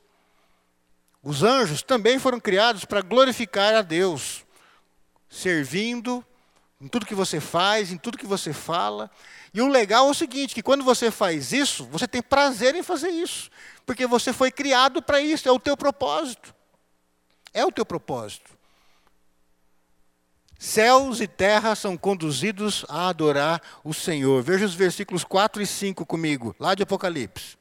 [1.21, 4.45] Os anjos também foram criados para glorificar a Deus,
[5.29, 6.25] servindo
[6.79, 9.11] em tudo que você faz, em tudo que você fala.
[9.53, 12.83] E o legal é o seguinte, que quando você faz isso, você tem prazer em
[12.83, 13.49] fazer isso,
[13.85, 16.55] porque você foi criado para isso, é o teu propósito.
[17.53, 18.57] É o teu propósito.
[20.59, 24.41] Céus e terra são conduzidos a adorar o Senhor.
[24.41, 27.57] Veja os versículos 4 e 5 comigo, lá de Apocalipse.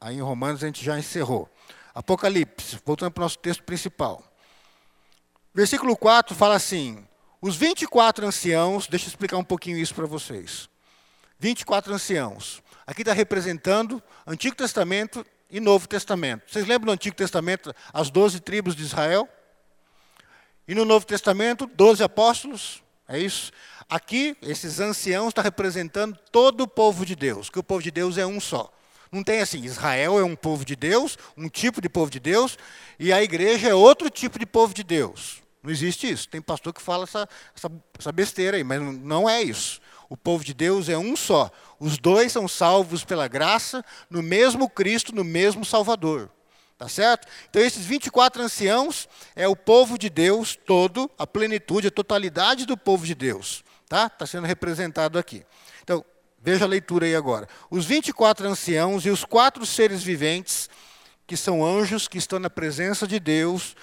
[0.00, 1.48] Aí em Romanos a gente já encerrou.
[1.94, 4.22] Apocalipse, voltando para o nosso texto principal.
[5.54, 7.06] Versículo 4 fala assim:
[7.40, 10.68] Os 24 anciãos, deixa eu explicar um pouquinho isso para vocês.
[11.38, 12.62] 24 anciãos.
[12.86, 16.42] Aqui está representando Antigo Testamento e Novo Testamento.
[16.46, 19.28] Vocês lembram do Antigo Testamento as doze tribos de Israel?
[20.66, 22.82] E no Novo Testamento, doze apóstolos?
[23.08, 23.50] É isso?
[23.88, 28.16] Aqui, esses anciãos estão representando todo o povo de Deus, que o povo de Deus
[28.16, 28.72] é um só.
[29.10, 32.56] Não tem assim, Israel é um povo de Deus, um tipo de povo de Deus,
[32.98, 35.42] e a igreja é outro tipo de povo de Deus.
[35.62, 36.28] Não existe isso.
[36.28, 39.80] Tem pastor que fala essa, essa, essa besteira aí, mas não é isso.
[40.10, 41.48] O povo de Deus é um só.
[41.78, 46.28] Os dois são salvos pela graça, no mesmo Cristo, no mesmo Salvador.
[46.76, 47.28] Tá certo?
[47.48, 52.76] Então, esses 24 anciãos é o povo de Deus todo, a plenitude, a totalidade do
[52.76, 53.62] povo de Deus.
[53.88, 54.06] Tá?
[54.06, 55.44] Está sendo representado aqui.
[55.84, 56.04] Então,
[56.42, 57.46] veja a leitura aí agora.
[57.70, 60.68] Os 24 anciãos e os quatro seres viventes,
[61.24, 63.76] que são anjos que estão na presença de Deus,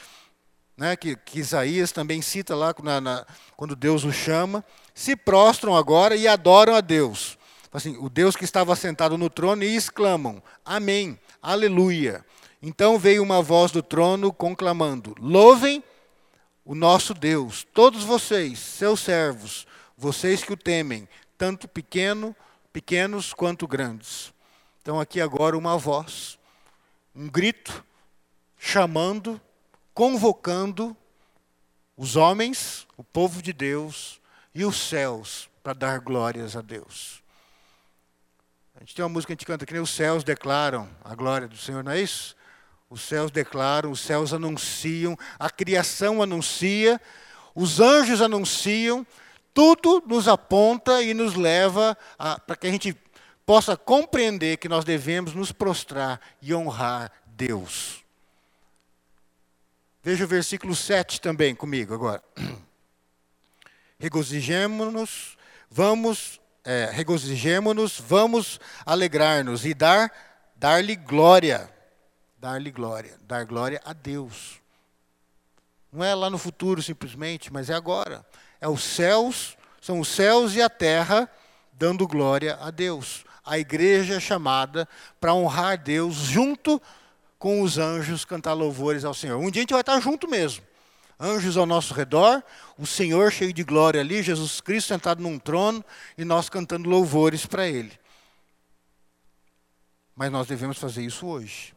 [0.78, 4.64] né, que, que, Isaías também cita lá na, na, quando Deus o chama,
[4.94, 7.38] se prostram agora e adoram a Deus.
[7.74, 12.26] Assim, o Deus que estava sentado no trono e exclamam: Amém, Aleluia.
[12.62, 15.84] Então veio uma voz do trono conclamando: Louvem
[16.66, 19.66] o nosso Deus, todos vocês, seus servos,
[19.98, 22.36] vocês que o temem, tanto pequeno,
[22.74, 24.34] pequenos quanto grandes.
[24.82, 26.38] Então aqui agora uma voz,
[27.16, 27.86] um grito
[28.58, 29.40] chamando
[29.98, 30.96] convocando
[31.98, 34.22] os homens, o povo de Deus
[34.54, 37.24] e os céus para dar glórias a Deus.
[38.76, 41.16] A gente tem uma música que a gente canta que nem os céus declaram a
[41.16, 42.36] glória do Senhor, não é isso?
[42.92, 47.02] Os céus declaram, os céus anunciam, a criação anuncia,
[47.56, 49.04] os anjos anunciam,
[49.52, 51.98] tudo nos aponta e nos leva
[52.46, 52.96] para que a gente
[53.48, 58.06] possa compreender que nós devemos nos prostrar e honrar Deus.
[60.04, 62.24] Veja o versículo 7 também comigo agora.
[64.00, 65.38] Regozijemo-nos,
[65.70, 70.12] vamos, é, regozijemo-nos, vamos alegrar-nos e dar,
[70.56, 71.70] dar-lhe glória.
[72.38, 74.62] Dar-lhe glória, dar glória a Deus.
[75.92, 78.26] Não é lá no futuro simplesmente, mas é agora.
[78.62, 81.30] É os céus, são os céus e a terra
[81.74, 83.26] dando glória a Deus.
[83.44, 84.88] A igreja é chamada
[85.20, 86.86] para honrar Deus junto com
[87.62, 89.38] os anjos cantar louvores ao Senhor.
[89.38, 90.64] Um dia a gente vai estar junto mesmo.
[91.20, 92.44] Anjos ao nosso redor,
[92.78, 95.84] o Senhor cheio de glória ali, Jesus Cristo sentado num trono
[96.18, 97.92] e nós cantando louvores para Ele.
[100.16, 101.76] Mas nós devemos fazer isso hoje.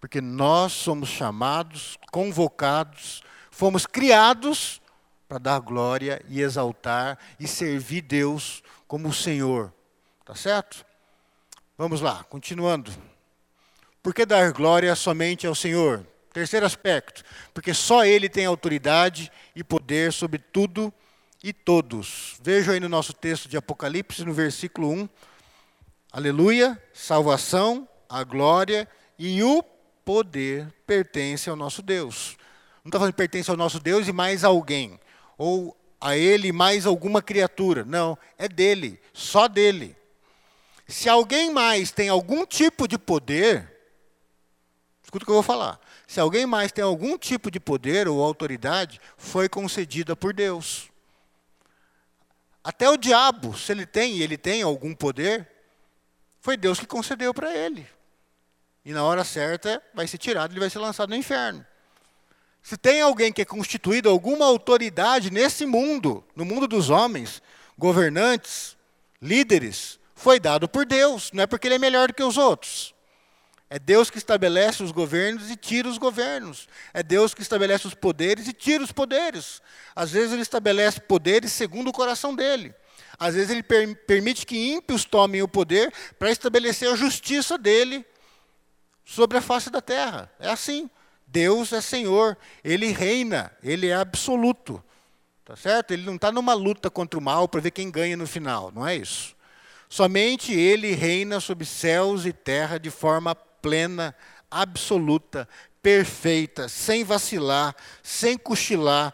[0.00, 4.80] Porque nós somos chamados, convocados, fomos criados
[5.28, 9.72] para dar glória e exaltar e servir Deus como o Senhor.
[10.24, 10.84] Tá certo?
[11.76, 12.92] Vamos lá, continuando.
[14.06, 16.06] Por que dar glória somente ao Senhor?
[16.32, 20.94] Terceiro aspecto, porque só Ele tem autoridade e poder sobre tudo
[21.42, 22.36] e todos.
[22.40, 25.08] Veja aí no nosso texto de Apocalipse, no versículo 1.
[26.12, 28.88] Aleluia, salvação, a glória
[29.18, 29.60] e o
[30.04, 32.36] poder pertence ao nosso Deus.
[32.84, 35.00] Não está falando que pertence ao nosso Deus e mais alguém,
[35.36, 37.84] ou a Ele mais alguma criatura.
[37.84, 39.96] Não, é dele, só dele.
[40.86, 43.74] Se alguém mais tem algum tipo de poder,
[45.06, 45.78] Escuta o que eu vou falar.
[46.04, 50.90] Se alguém mais tem algum tipo de poder ou autoridade, foi concedida por Deus.
[52.62, 55.48] Até o diabo, se ele tem e ele tem algum poder,
[56.40, 57.86] foi Deus que concedeu para ele.
[58.84, 61.64] E na hora certa vai ser tirado, ele vai ser lançado no inferno.
[62.60, 67.40] Se tem alguém que é constituído alguma autoridade nesse mundo, no mundo dos homens,
[67.78, 68.76] governantes,
[69.22, 72.95] líderes, foi dado por Deus, não é porque ele é melhor do que os outros.
[73.68, 76.68] É Deus que estabelece os governos e tira os governos.
[76.94, 79.60] É Deus que estabelece os poderes e tira os poderes.
[79.94, 82.72] Às vezes ele estabelece poderes segundo o coração dele.
[83.18, 88.04] Às vezes ele per permite que ímpios tomem o poder para estabelecer a justiça dele
[89.04, 90.30] sobre a face da terra.
[90.38, 90.88] É assim.
[91.26, 94.82] Deus é Senhor, ele reina, ele é absoluto.
[95.44, 95.90] Tá certo?
[95.90, 98.86] Ele não está numa luta contra o mal para ver quem ganha no final, não
[98.86, 99.34] é isso.
[99.88, 104.14] Somente ele reina sobre céus e terra de forma plena,
[104.48, 105.48] absoluta,
[105.82, 109.12] perfeita, sem vacilar, sem cochilar.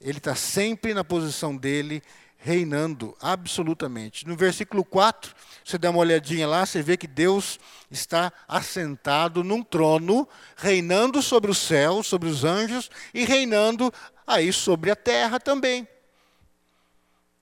[0.00, 2.00] Ele está sempre na posição dele,
[2.38, 4.28] reinando absolutamente.
[4.28, 7.58] No versículo 4, você dá uma olhadinha lá, você vê que Deus
[7.90, 13.92] está assentado num trono, reinando sobre o céu, sobre os anjos e reinando
[14.24, 15.88] aí sobre a terra também.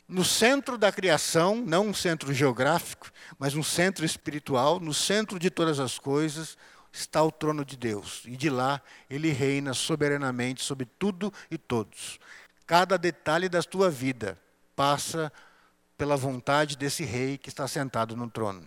[0.08, 5.50] No centro da criação, não um centro geográfico, mas um centro espiritual, no centro de
[5.50, 6.56] todas as coisas,
[6.90, 8.22] está o trono de Deus.
[8.24, 12.18] E de lá ele reina soberanamente sobre tudo e todos.
[12.66, 14.38] Cada detalhe da tua vida
[14.74, 15.30] passa
[15.98, 18.66] pela vontade desse rei que está sentado no trono.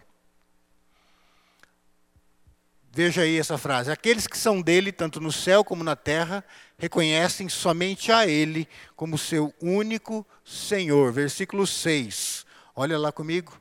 [2.93, 6.43] Veja aí essa frase: Aqueles que são dele, tanto no céu como na terra,
[6.77, 11.13] reconhecem somente a ele como seu único Senhor.
[11.13, 12.45] Versículo 6.
[12.75, 13.57] Olha lá comigo.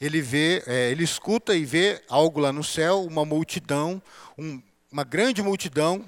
[0.00, 4.00] Ele vê, é, ele escuta e vê algo lá no céu, uma multidão,
[4.38, 6.02] um, uma grande multidão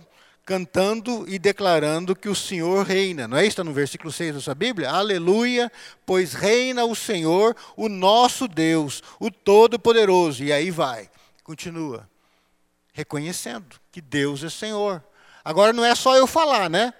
[0.45, 3.29] cantando e declarando que o Senhor reina.
[3.29, 3.51] Não é isso?
[3.51, 4.91] Está no versículo 6 da sua Bíblia?
[4.91, 5.71] Aleluia,
[6.05, 10.43] pois reina o Senhor, o nosso Deus, o Todo-Poderoso.
[10.43, 11.09] E aí vai,
[11.45, 12.09] continua,
[12.93, 15.03] reconhecendo que Deus é Senhor.
[15.45, 16.93] Agora não é só eu falar, né?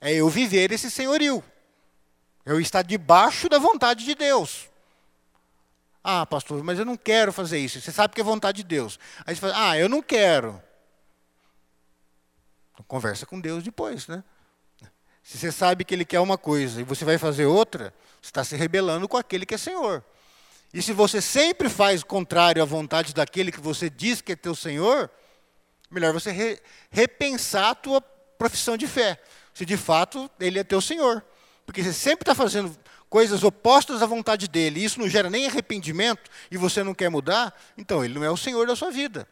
[0.00, 1.42] É eu viver esse senhorio.
[2.44, 4.68] Eu estar debaixo da vontade de Deus.
[6.02, 7.80] Ah, pastor, mas eu não quero fazer isso.
[7.80, 8.98] Você sabe que é vontade de Deus.
[9.24, 10.60] Aí você fala, ah, eu não quero.
[12.92, 14.22] Conversa com Deus depois, né?
[15.22, 18.44] Se você sabe que Ele quer uma coisa e você vai fazer outra, você está
[18.44, 20.04] se rebelando com aquele que é Senhor.
[20.74, 24.54] E se você sempre faz contrário à vontade daquele que você diz que é teu
[24.54, 25.10] Senhor,
[25.90, 28.02] melhor você re, repensar a tua
[28.36, 29.18] profissão de fé.
[29.54, 31.24] Se de fato Ele é teu Senhor.
[31.64, 32.76] Porque você sempre está fazendo
[33.08, 37.08] coisas opostas à vontade dele, e isso não gera nem arrependimento, e você não quer
[37.08, 39.26] mudar, então ele não é o Senhor da sua vida.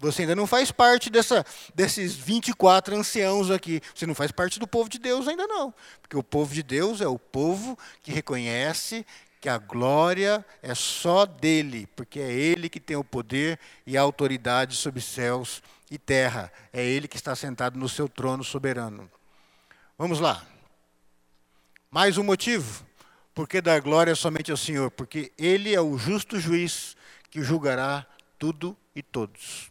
[0.00, 1.44] Você ainda não faz parte dessa,
[1.74, 3.80] desses 24 anciãos aqui.
[3.94, 5.72] Você não faz parte do povo de Deus ainda não.
[6.00, 9.06] Porque o povo de Deus é o povo que reconhece
[9.40, 14.02] que a glória é só dele, porque é ele que tem o poder e a
[14.02, 16.52] autoridade sobre céus e terra.
[16.72, 19.10] É ele que está sentado no seu trono soberano.
[19.96, 20.44] Vamos lá.
[21.90, 22.90] Mais um motivo
[23.34, 24.90] porque dar glória somente ao Senhor?
[24.90, 26.96] Porque Ele é o justo juiz
[27.30, 28.06] que julgará
[28.38, 29.69] tudo e todos.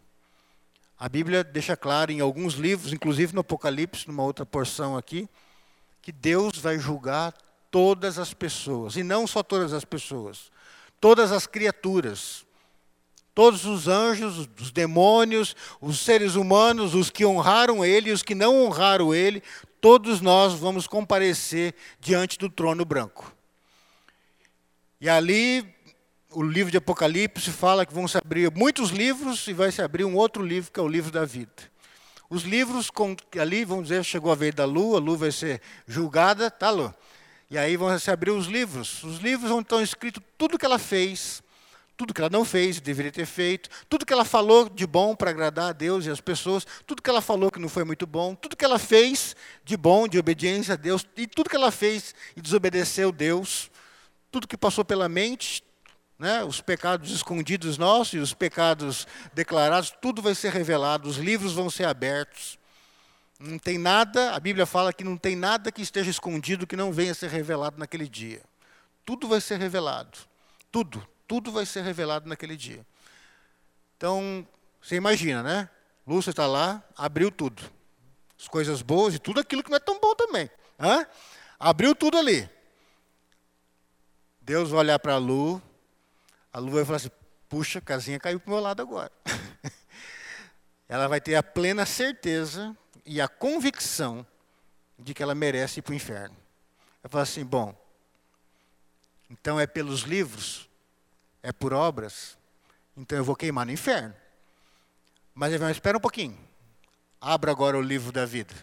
[0.99, 5.29] A Bíblia deixa claro em alguns livros, inclusive no Apocalipse, numa outra porção aqui,
[6.01, 7.33] que Deus vai julgar
[7.71, 10.51] todas as pessoas, e não só todas as pessoas,
[10.99, 12.45] todas as criaturas,
[13.33, 18.35] todos os anjos, os demônios, os seres humanos, os que honraram Ele e os que
[18.35, 19.41] não honraram Ele,
[19.79, 23.33] todos nós vamos comparecer diante do trono branco.
[24.99, 25.65] E ali,
[26.31, 30.05] o livro de Apocalipse fala que vão se abrir muitos livros e vai se abrir
[30.05, 31.51] um outro livro, que é o livro da vida.
[32.29, 35.59] Os livros, com, ali, vamos dizer, chegou a vez da lua, a lua vai ser
[35.87, 36.93] julgada, tá, Lu?
[37.49, 39.03] E aí vão se abrir os livros.
[39.03, 41.41] Os livros vão estar escrito tudo que ela fez,
[41.97, 45.31] tudo que ela não fez, deveria ter feito, tudo que ela falou de bom para
[45.31, 48.35] agradar a Deus e as pessoas, tudo que ela falou que não foi muito bom,
[48.35, 52.13] tudo que ela fez de bom, de obediência a Deus, e tudo que ela fez
[52.37, 53.71] e desobedeceu Deus,
[54.31, 55.63] tudo que passou pela mente,
[56.19, 61.53] né, os pecados escondidos nossos e os pecados declarados, tudo vai ser revelado, os livros
[61.53, 62.59] vão ser abertos.
[63.39, 66.91] Não tem nada, a Bíblia fala que não tem nada que esteja escondido que não
[66.91, 68.41] venha a ser revelado naquele dia.
[69.05, 70.17] Tudo vai ser revelado.
[70.69, 72.85] Tudo, tudo vai ser revelado naquele dia.
[73.95, 74.45] Então,
[74.81, 75.69] você imagina, né?
[76.05, 77.63] Lúcia está lá, abriu tudo.
[78.37, 80.49] As coisas boas e tudo aquilo que não é tão bom também.
[80.77, 81.07] Hã?
[81.57, 82.49] Abriu tudo ali.
[84.41, 85.61] Deus vai olhar para a Lu,
[86.51, 87.11] a Lu vai falar assim:
[87.47, 89.11] puxa, a casinha caiu para o meu lado agora.
[90.87, 92.75] ela vai ter a plena certeza
[93.05, 94.25] e a convicção
[94.97, 96.35] de que ela merece ir para o inferno.
[97.03, 97.75] Ela fala assim: bom,
[99.29, 100.69] então é pelos livros,
[101.41, 102.37] é por obras,
[102.97, 104.15] então eu vou queimar no inferno.
[105.33, 106.37] Mas ele vai, espera um pouquinho.
[107.21, 108.53] Abra agora o livro da vida.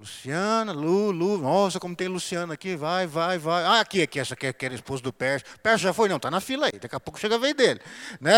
[0.00, 3.64] Luciana, Lu, Lu, nossa, como tem Luciana aqui, vai, vai, vai.
[3.64, 5.46] Ah, aqui, aqui, essa aqui, aqui era esposa do Pércio.
[5.62, 6.08] Pércio já foi?
[6.08, 7.82] Não, está na fila aí, daqui a pouco chega a vez dele.
[8.18, 8.32] Né?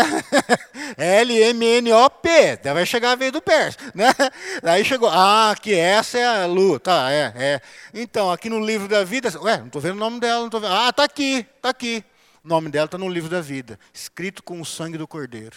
[0.99, 3.79] L-M-N-O-P, vai chegar a vez do Pércio.
[3.95, 4.13] Né?
[4.61, 7.61] Aí chegou, ah, aqui, essa é a Lu, tá, é, é.
[7.93, 10.59] Então, aqui no livro da vida, ué, não estou vendo o nome dela, não estou
[10.59, 10.73] vendo.
[10.73, 12.03] Ah, está aqui, está aqui.
[12.43, 15.55] O nome dela está no livro da vida, escrito com o sangue do Cordeiro.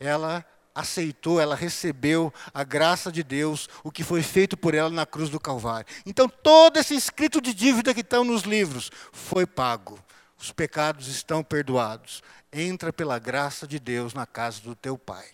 [0.00, 5.06] Ela aceitou, ela recebeu a graça de Deus, o que foi feito por ela na
[5.06, 5.86] cruz do Calvário.
[6.06, 9.98] Então, todo esse escrito de dívida que estão nos livros foi pago.
[10.38, 12.22] Os pecados estão perdoados.
[12.52, 15.26] Entra pela graça de Deus na casa do teu pai.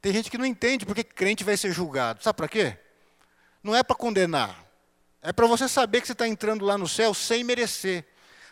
[0.00, 2.22] Tem gente que não entende porque crente vai ser julgado.
[2.22, 2.76] Sabe para quê?
[3.62, 4.64] Não é para condenar.
[5.20, 8.04] É para você saber que você está entrando lá no céu sem merecer.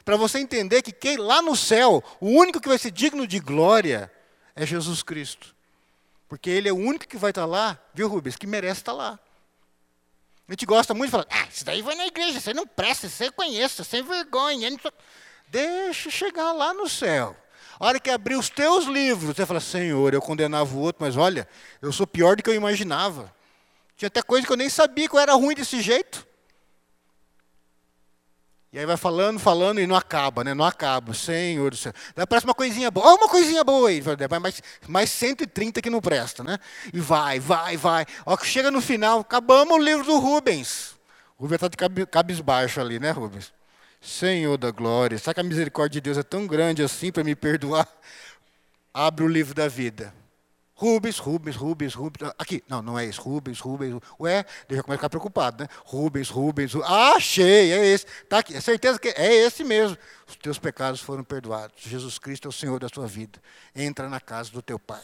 [0.04, 3.38] Para você entender que quem, lá no céu, o único que vai ser digno de
[3.38, 4.10] glória
[4.56, 5.54] é Jesus Cristo.
[6.28, 9.18] Porque Ele é o único que vai estar lá, viu, Rubens, que merece estar lá.
[10.48, 13.08] A gente gosta muito de falar, ah, isso daí vai na igreja, você não presta,
[13.08, 14.68] você conhece, sem vergonha.
[15.48, 17.36] Deixa chegar lá no céu.
[17.78, 21.16] A hora que abrir os teus livros, você fala, Senhor, eu condenava o outro, mas
[21.16, 21.46] olha,
[21.82, 23.32] eu sou pior do que eu imaginava.
[23.96, 26.26] Tinha até coisa que eu nem sabia que eu era ruim desse jeito.
[28.76, 30.52] E aí vai falando, falando e não acaba, né?
[30.52, 31.14] Não acaba.
[31.14, 31.94] Senhor do céu.
[32.14, 33.06] Daí aparece uma coisinha boa.
[33.06, 34.02] Olha uma coisinha boa aí.
[34.02, 36.58] Vai mais, mais 130 que não presta, né?
[36.92, 38.04] E vai, vai, vai.
[38.26, 40.94] Ó, que chega no final, acabamos o livro do Rubens.
[41.38, 43.50] O Rubens está de cabisbaixo ali, né, Rubens?
[43.98, 45.16] Senhor da glória.
[45.16, 47.88] Será que a misericórdia de Deus é tão grande assim para me perdoar?
[48.92, 50.12] Abre o livro da vida.
[50.78, 52.32] Rubens, Rubens, Rubens, Rubens.
[52.38, 53.18] Aqui, não, não é esse.
[53.18, 53.98] Rubens, Rubens.
[54.20, 55.68] Ué, deixa eu começar a ficar preocupado, né?
[55.86, 56.74] Rubens, Rubens.
[56.74, 56.90] Rubens.
[56.90, 58.04] Ah, achei, é esse.
[58.22, 59.96] Está aqui, é certeza que é esse mesmo.
[60.28, 61.76] Os teus pecados foram perdoados.
[61.82, 63.40] Jesus Cristo é o Senhor da tua vida.
[63.74, 65.02] Entra na casa do teu Pai.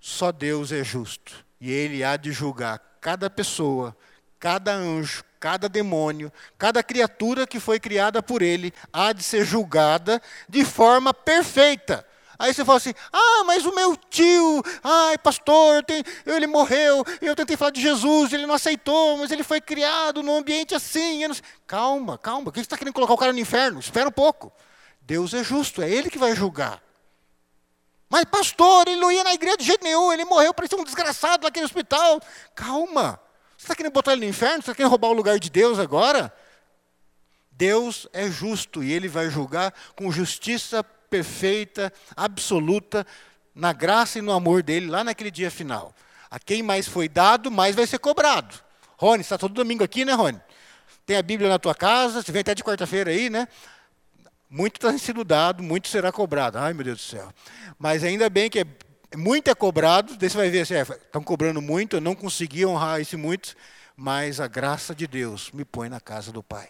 [0.00, 1.44] Só Deus é justo.
[1.60, 3.94] E Ele há de julgar cada pessoa,
[4.38, 10.22] cada anjo, cada demônio, cada criatura que foi criada por Ele, há de ser julgada
[10.48, 12.06] de forma perfeita
[12.40, 17.36] Aí você fala assim: ah, mas o meu tio, ai, pastor, tem, ele morreu, eu
[17.36, 21.20] tentei falar de Jesus, ele não aceitou, mas ele foi criado num ambiente assim.
[21.66, 23.78] Calma, calma, por que você está querendo colocar o cara no inferno?
[23.78, 24.50] Espera um pouco.
[25.02, 26.82] Deus é justo, é Ele que vai julgar.
[28.08, 31.44] Mas, pastor, ele não ia na igreja de jeito nenhum, ele morreu, parecia um desgraçado
[31.44, 32.20] naquele hospital.
[32.54, 33.20] Calma,
[33.56, 34.56] você está querendo botar ele no inferno?
[34.56, 36.32] Você está querendo roubar o lugar de Deus agora?
[37.52, 43.06] Deus é justo e Ele vai julgar com justiça perfeita, absoluta,
[43.54, 45.94] na graça e no amor dele, lá naquele dia final.
[46.30, 48.54] A quem mais foi dado, mais vai ser cobrado.
[48.96, 50.40] Rony, está todo domingo aqui, né, Rony?
[51.04, 53.48] Tem a Bíblia na tua casa, você vem até de quarta-feira aí, né?
[54.48, 56.58] Muito está sendo dado, muito será cobrado.
[56.58, 57.32] Ai, meu Deus do céu.
[57.78, 58.64] Mas ainda bem que é,
[59.16, 62.64] muito é cobrado, daí você vai ver assim, é, estão cobrando muito, eu não consegui
[62.64, 63.54] honrar esse muito,
[63.96, 66.68] mas a graça de Deus me põe na casa do Pai.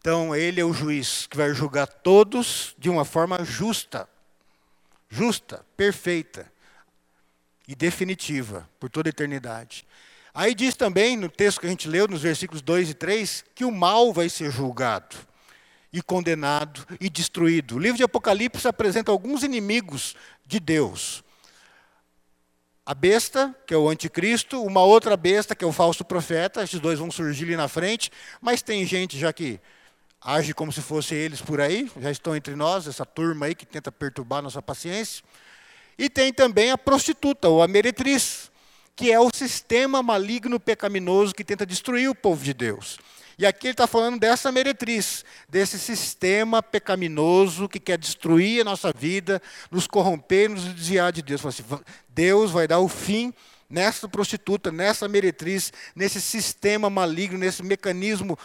[0.00, 4.08] Então, ele é o juiz que vai julgar todos de uma forma justa.
[5.10, 6.50] Justa, perfeita
[7.68, 9.86] e definitiva, por toda a eternidade.
[10.32, 13.64] Aí diz também, no texto que a gente leu, nos versículos 2 e 3, que
[13.64, 15.16] o mal vai ser julgado,
[15.92, 17.76] e condenado, e destruído.
[17.76, 21.22] O livro de Apocalipse apresenta alguns inimigos de Deus.
[22.86, 26.80] A besta, que é o anticristo, uma outra besta, que é o falso profeta, esses
[26.80, 29.60] dois vão surgir ali na frente, mas tem gente já que
[30.20, 33.64] age como se fossem eles por aí, já estão entre nós, essa turma aí que
[33.64, 35.24] tenta perturbar nossa paciência.
[35.98, 38.50] E tem também a prostituta, ou a meretriz,
[38.94, 42.98] que é o sistema maligno pecaminoso que tenta destruir o povo de Deus.
[43.38, 48.92] E aqui ele está falando dessa meretriz, desse sistema pecaminoso que quer destruir a nossa
[48.92, 49.40] vida,
[49.70, 51.46] nos corromper, nos desviar de Deus.
[51.46, 51.64] Assim,
[52.06, 53.32] Deus vai dar o fim
[53.70, 58.38] nessa prostituta, nessa meretriz, nesse sistema maligno, nesse mecanismo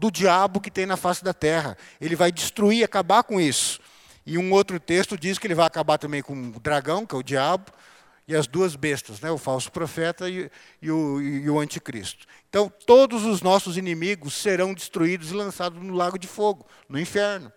[0.00, 1.76] do diabo que tem na face da terra.
[2.00, 3.78] Ele vai destruir, acabar com isso.
[4.24, 7.18] E um outro texto diz que ele vai acabar também com o dragão, que é
[7.18, 7.70] o diabo,
[8.26, 9.30] e as duas bestas, né?
[9.30, 12.26] o falso profeta e, e, o, e o anticristo.
[12.48, 17.52] Então, todos os nossos inimigos serão destruídos e lançados no lago de fogo, no inferno.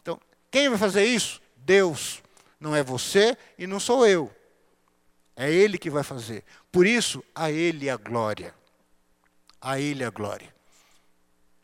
[0.00, 0.20] Então,
[0.50, 1.42] quem vai fazer isso?
[1.56, 2.22] Deus.
[2.60, 4.30] Não é você e não sou eu.
[5.34, 6.44] É Ele que vai fazer.
[6.70, 8.54] Por isso, a Ele a glória.
[9.60, 10.57] A Ele a glória.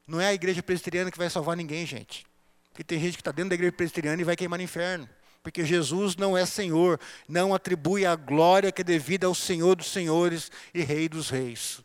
[0.07, 2.27] Não é a igreja presbiteriana que vai salvar ninguém, gente.
[2.71, 5.09] Porque tem gente que está dentro da igreja presbiteriana e vai queimar no inferno.
[5.43, 6.99] Porque Jesus não é Senhor,
[7.29, 11.81] não atribui a glória que é devida ao Senhor dos Senhores e Rei dos Reis.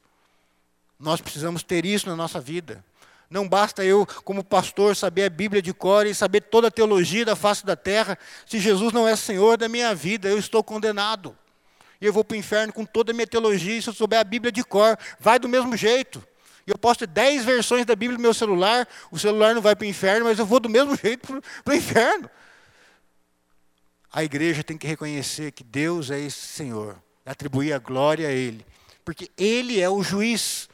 [1.00, 2.84] Nós precisamos ter isso na nossa vida.
[3.30, 7.24] Não basta eu, como pastor, saber a Bíblia de cor e saber toda a teologia
[7.24, 8.18] da face da terra.
[8.46, 11.38] Se Jesus não é Senhor da minha vida, eu estou condenado.
[12.02, 14.20] E eu vou para o inferno com toda a minha teologia, e se eu souber
[14.20, 16.26] a Bíblia de cor, vai do mesmo jeito.
[16.72, 19.86] Eu posso ter dez versões da Bíblia no meu celular, o celular não vai para
[19.86, 22.30] o inferno, mas eu vou do mesmo jeito para o inferno.
[24.12, 28.66] A igreja tem que reconhecer que Deus é esse Senhor, atribuir a glória a Ele,
[29.06, 30.68] porque Ele é o juiz,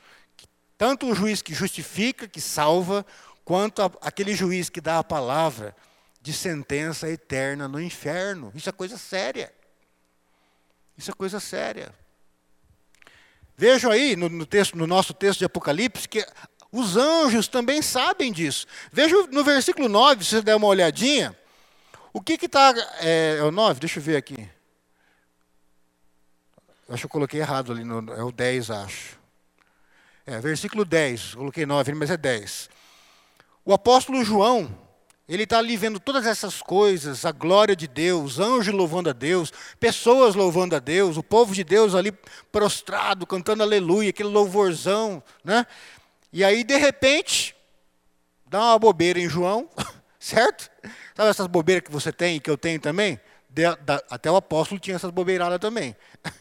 [0.78, 3.06] tanto o juiz que justifica, que salva,
[3.44, 5.76] quanto a, aquele juiz que dá a palavra
[6.22, 8.52] de sentença eterna no inferno.
[8.56, 9.54] Isso é coisa séria.
[10.98, 11.94] Isso é coisa séria.
[13.58, 16.26] Vejam aí no, no, texto, no nosso texto de Apocalipse que
[16.72, 18.68] os anjos também sabem disso.
[18.92, 21.38] Veja no versículo 9, se você der uma olhadinha,
[22.12, 22.74] o que está.
[23.00, 23.80] É, é, o 9?
[23.80, 24.50] Deixa eu ver aqui.
[26.90, 29.18] Acho que eu coloquei errado ali, no, é o 10, acho.
[30.26, 32.70] É, versículo 10, coloquei 9, mas é 10.
[33.64, 34.76] O apóstolo João,
[35.28, 39.52] ele está ali vendo todas essas coisas, a glória de Deus, anjos louvando a Deus,
[39.80, 42.12] pessoas louvando a Deus, o povo de Deus ali
[42.52, 45.66] prostrado, cantando aleluia, aquele louvorzão, né?
[46.32, 47.56] E aí, de repente,
[48.46, 49.68] dá uma bobeira em João,
[50.20, 50.70] certo?
[51.16, 53.20] Sabe essas bobeiras que você tem que eu tenho também?
[53.50, 55.96] De, da, até o apóstolo tinha essas bobeiradas também.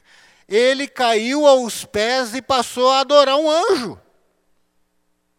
[0.47, 3.99] Ele caiu aos pés e passou a adorar um anjo.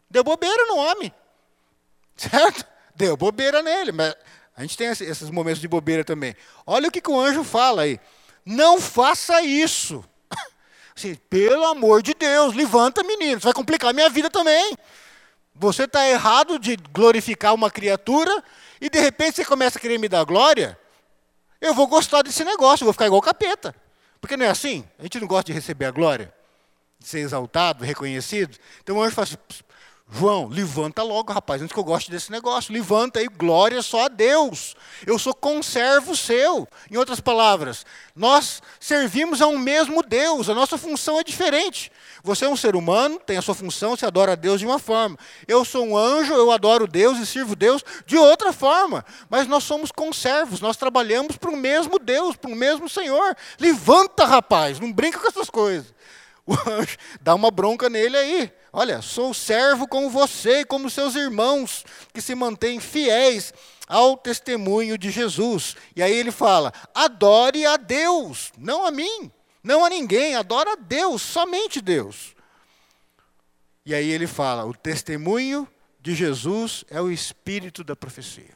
[0.09, 1.13] Deu bobeira no homem,
[2.17, 2.74] certo?
[2.95, 4.15] Deu bobeira nele, mas
[4.55, 6.35] a gente tem esses momentos de bobeira também.
[6.65, 7.99] Olha o que, que o anjo fala aí.
[8.45, 10.03] Não faça isso.
[10.95, 13.37] Assim, pelo amor de Deus, levanta, menino.
[13.37, 14.77] Isso vai complicar minha vida também.
[15.53, 18.43] Você está errado de glorificar uma criatura
[18.79, 20.77] e de repente você começa a querer me dar glória.
[21.59, 23.75] Eu vou gostar desse negócio, vou ficar igual capeta.
[24.21, 24.85] Porque não é assim?
[24.99, 26.33] A gente não gosta de receber a glória,
[26.99, 28.57] de ser exaltado, reconhecido.
[28.81, 29.37] Então o anjo fala assim:
[30.11, 32.71] João, levanta logo, rapaz, antes que eu goste desse negócio.
[32.71, 34.75] Levanta aí, glória só a Deus.
[35.05, 36.67] Eu sou conservo seu.
[36.89, 37.85] Em outras palavras,
[38.15, 41.91] nós servimos a um mesmo Deus, a nossa função é diferente.
[42.23, 44.79] Você é um ser humano, tem a sua função, você adora a Deus de uma
[44.79, 45.17] forma.
[45.47, 49.03] Eu sou um anjo, eu adoro Deus e sirvo Deus de outra forma.
[49.29, 53.35] Mas nós somos conservos, nós trabalhamos para o mesmo Deus, para o mesmo Senhor.
[53.59, 55.93] Levanta, rapaz, não brinca com essas coisas.
[56.47, 58.53] O anjo dá uma bronca nele aí.
[58.71, 61.83] Olha, sou servo como você e como seus irmãos,
[62.13, 63.51] que se mantêm fiéis
[63.87, 65.75] ao testemunho de Jesus.
[65.95, 69.31] E aí ele fala: adore a Deus, não a mim,
[69.63, 72.35] não a ninguém, adora a Deus, somente Deus.
[73.83, 75.67] E aí ele fala: o testemunho
[75.99, 78.55] de Jesus é o espírito da profecia.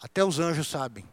[0.00, 1.04] Até os anjos sabem.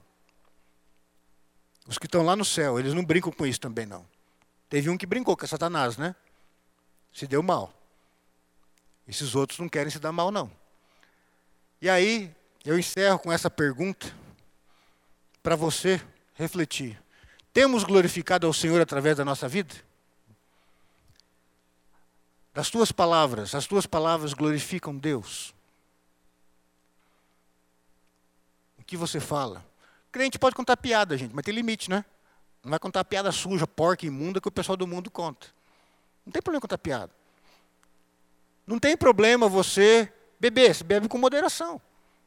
[1.88, 4.06] Os que estão lá no céu, eles não brincam com isso também, não.
[4.70, 6.16] Teve um que brincou, que é Satanás, né?
[7.14, 7.74] Se deu mal.
[9.08, 10.52] Esses outros não querem se dar mal, não.
[11.82, 14.14] E aí, eu encerro com essa pergunta
[15.42, 16.02] para você
[16.34, 17.02] refletir.
[17.52, 19.76] Temos glorificado ao Senhor através da nossa vida?
[22.54, 25.54] Das tuas palavras, as tuas palavras glorificam Deus.
[28.78, 29.66] O que você fala?
[30.14, 32.06] Crente pode contar piada, gente, mas tem limite, né?
[32.64, 35.48] Não vai contar piada suja, porca, imunda que o pessoal do mundo conta.
[36.24, 37.12] Não tem problema contar piada.
[38.68, 41.82] Não tem problema você beber, você bebe com moderação.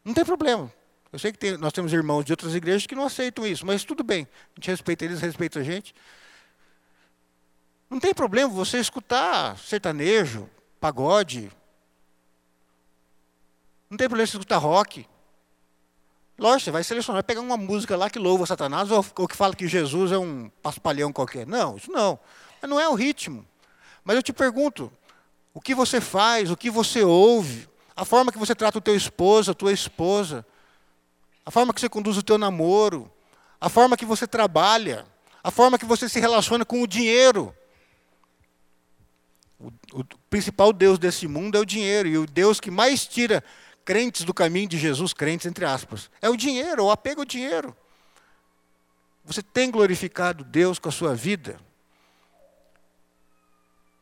[0.05, 0.71] Não tem problema.
[1.13, 3.85] Eu sei que tem, nós temos irmãos de outras igrejas que não aceitam isso, mas
[3.85, 4.27] tudo bem.
[4.35, 5.95] A gente respeita eles, respeita a gente.
[7.89, 11.53] Não tem problema você escutar sertanejo, pagode.
[13.89, 15.07] Não tem problema você escutar rock.
[16.39, 19.37] Lógico, você vai selecionar, vai pegar uma música lá que louva Satanás ou, ou que
[19.37, 21.47] fala que Jesus é um paspalhão qualquer.
[21.47, 22.19] Não, isso não.
[22.61, 23.47] Mas não é o ritmo.
[24.05, 24.93] Mas eu te pergunto,
[25.55, 27.67] o que você faz, o que você ouve,
[27.97, 30.45] a forma que você trata o teu esposo, a tua esposa,
[31.45, 33.11] a forma que você conduz o teu namoro,
[33.59, 35.07] a forma que você trabalha,
[35.43, 37.55] a forma que você se relaciona com o dinheiro.
[39.59, 43.43] O, o principal Deus desse mundo é o dinheiro, e o Deus que mais tira
[43.87, 46.11] crentes do caminho de Jesus, crentes entre aspas.
[46.21, 47.75] É o dinheiro, o apego ao dinheiro.
[49.25, 51.59] Você tem glorificado Deus com a sua vida?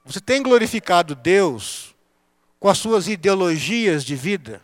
[0.05, 1.95] Você tem glorificado Deus
[2.59, 4.63] com as suas ideologias de vida?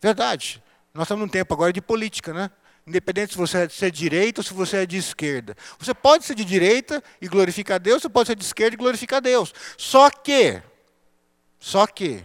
[0.00, 0.62] Verdade.
[0.92, 2.48] Nós estamos num tempo agora de política, né?
[2.86, 5.56] Independente se você é de direita ou se você é de esquerda.
[5.78, 9.20] Você pode ser de direita e glorificar Deus, você pode ser de esquerda e glorificar
[9.20, 9.52] Deus.
[9.76, 10.62] Só que,
[11.58, 12.24] só que,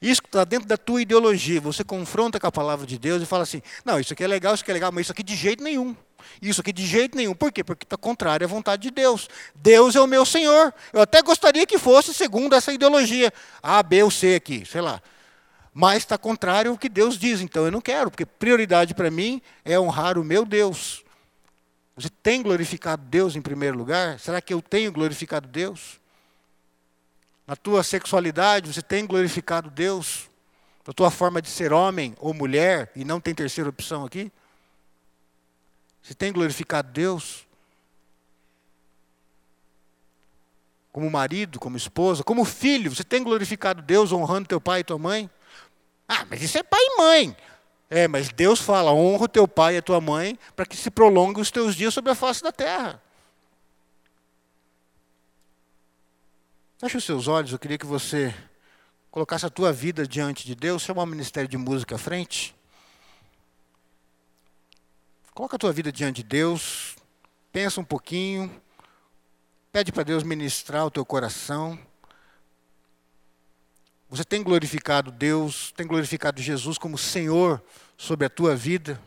[0.00, 1.60] isso está dentro da tua ideologia.
[1.60, 4.54] Você confronta com a palavra de Deus e fala assim: não, isso aqui é legal,
[4.54, 5.94] isso aqui é legal, mas isso aqui de jeito nenhum.
[6.40, 7.34] Isso aqui de jeito nenhum.
[7.34, 7.62] Por quê?
[7.62, 9.28] Porque está contrário à vontade de Deus.
[9.54, 10.72] Deus é o meu Senhor.
[10.92, 13.32] Eu até gostaria que fosse segundo essa ideologia.
[13.62, 15.02] A, B ou C aqui, sei lá.
[15.72, 17.40] Mas está contrário ao que Deus diz.
[17.40, 21.04] Então eu não quero, porque prioridade para mim é honrar o meu Deus.
[21.94, 24.18] Você tem glorificado Deus em primeiro lugar?
[24.18, 25.99] Será que eu tenho glorificado Deus?
[27.50, 30.30] Na tua sexualidade, você tem glorificado Deus?
[30.86, 34.30] Na tua forma de ser homem ou mulher, e não tem terceira opção aqui?
[36.00, 37.44] Você tem glorificado Deus?
[40.92, 44.96] Como marido, como esposa, como filho, você tem glorificado Deus honrando teu pai e tua
[44.96, 45.28] mãe?
[46.06, 47.36] Ah, mas isso é pai e mãe.
[47.90, 50.88] É, mas Deus fala: honra o teu pai e a tua mãe para que se
[50.88, 53.02] prolongue os teus dias sobre a face da terra.
[56.80, 58.34] Feche os seus olhos, eu queria que você
[59.10, 62.56] colocasse a tua vida diante de Deus, chama o Ministério de Música à frente.
[65.34, 66.96] Coloca a tua vida diante de Deus,
[67.52, 68.50] pensa um pouquinho,
[69.70, 71.78] pede para Deus ministrar o teu coração.
[74.08, 77.62] Você tem glorificado Deus, tem glorificado Jesus como Senhor
[77.94, 78.98] sobre a tua vida?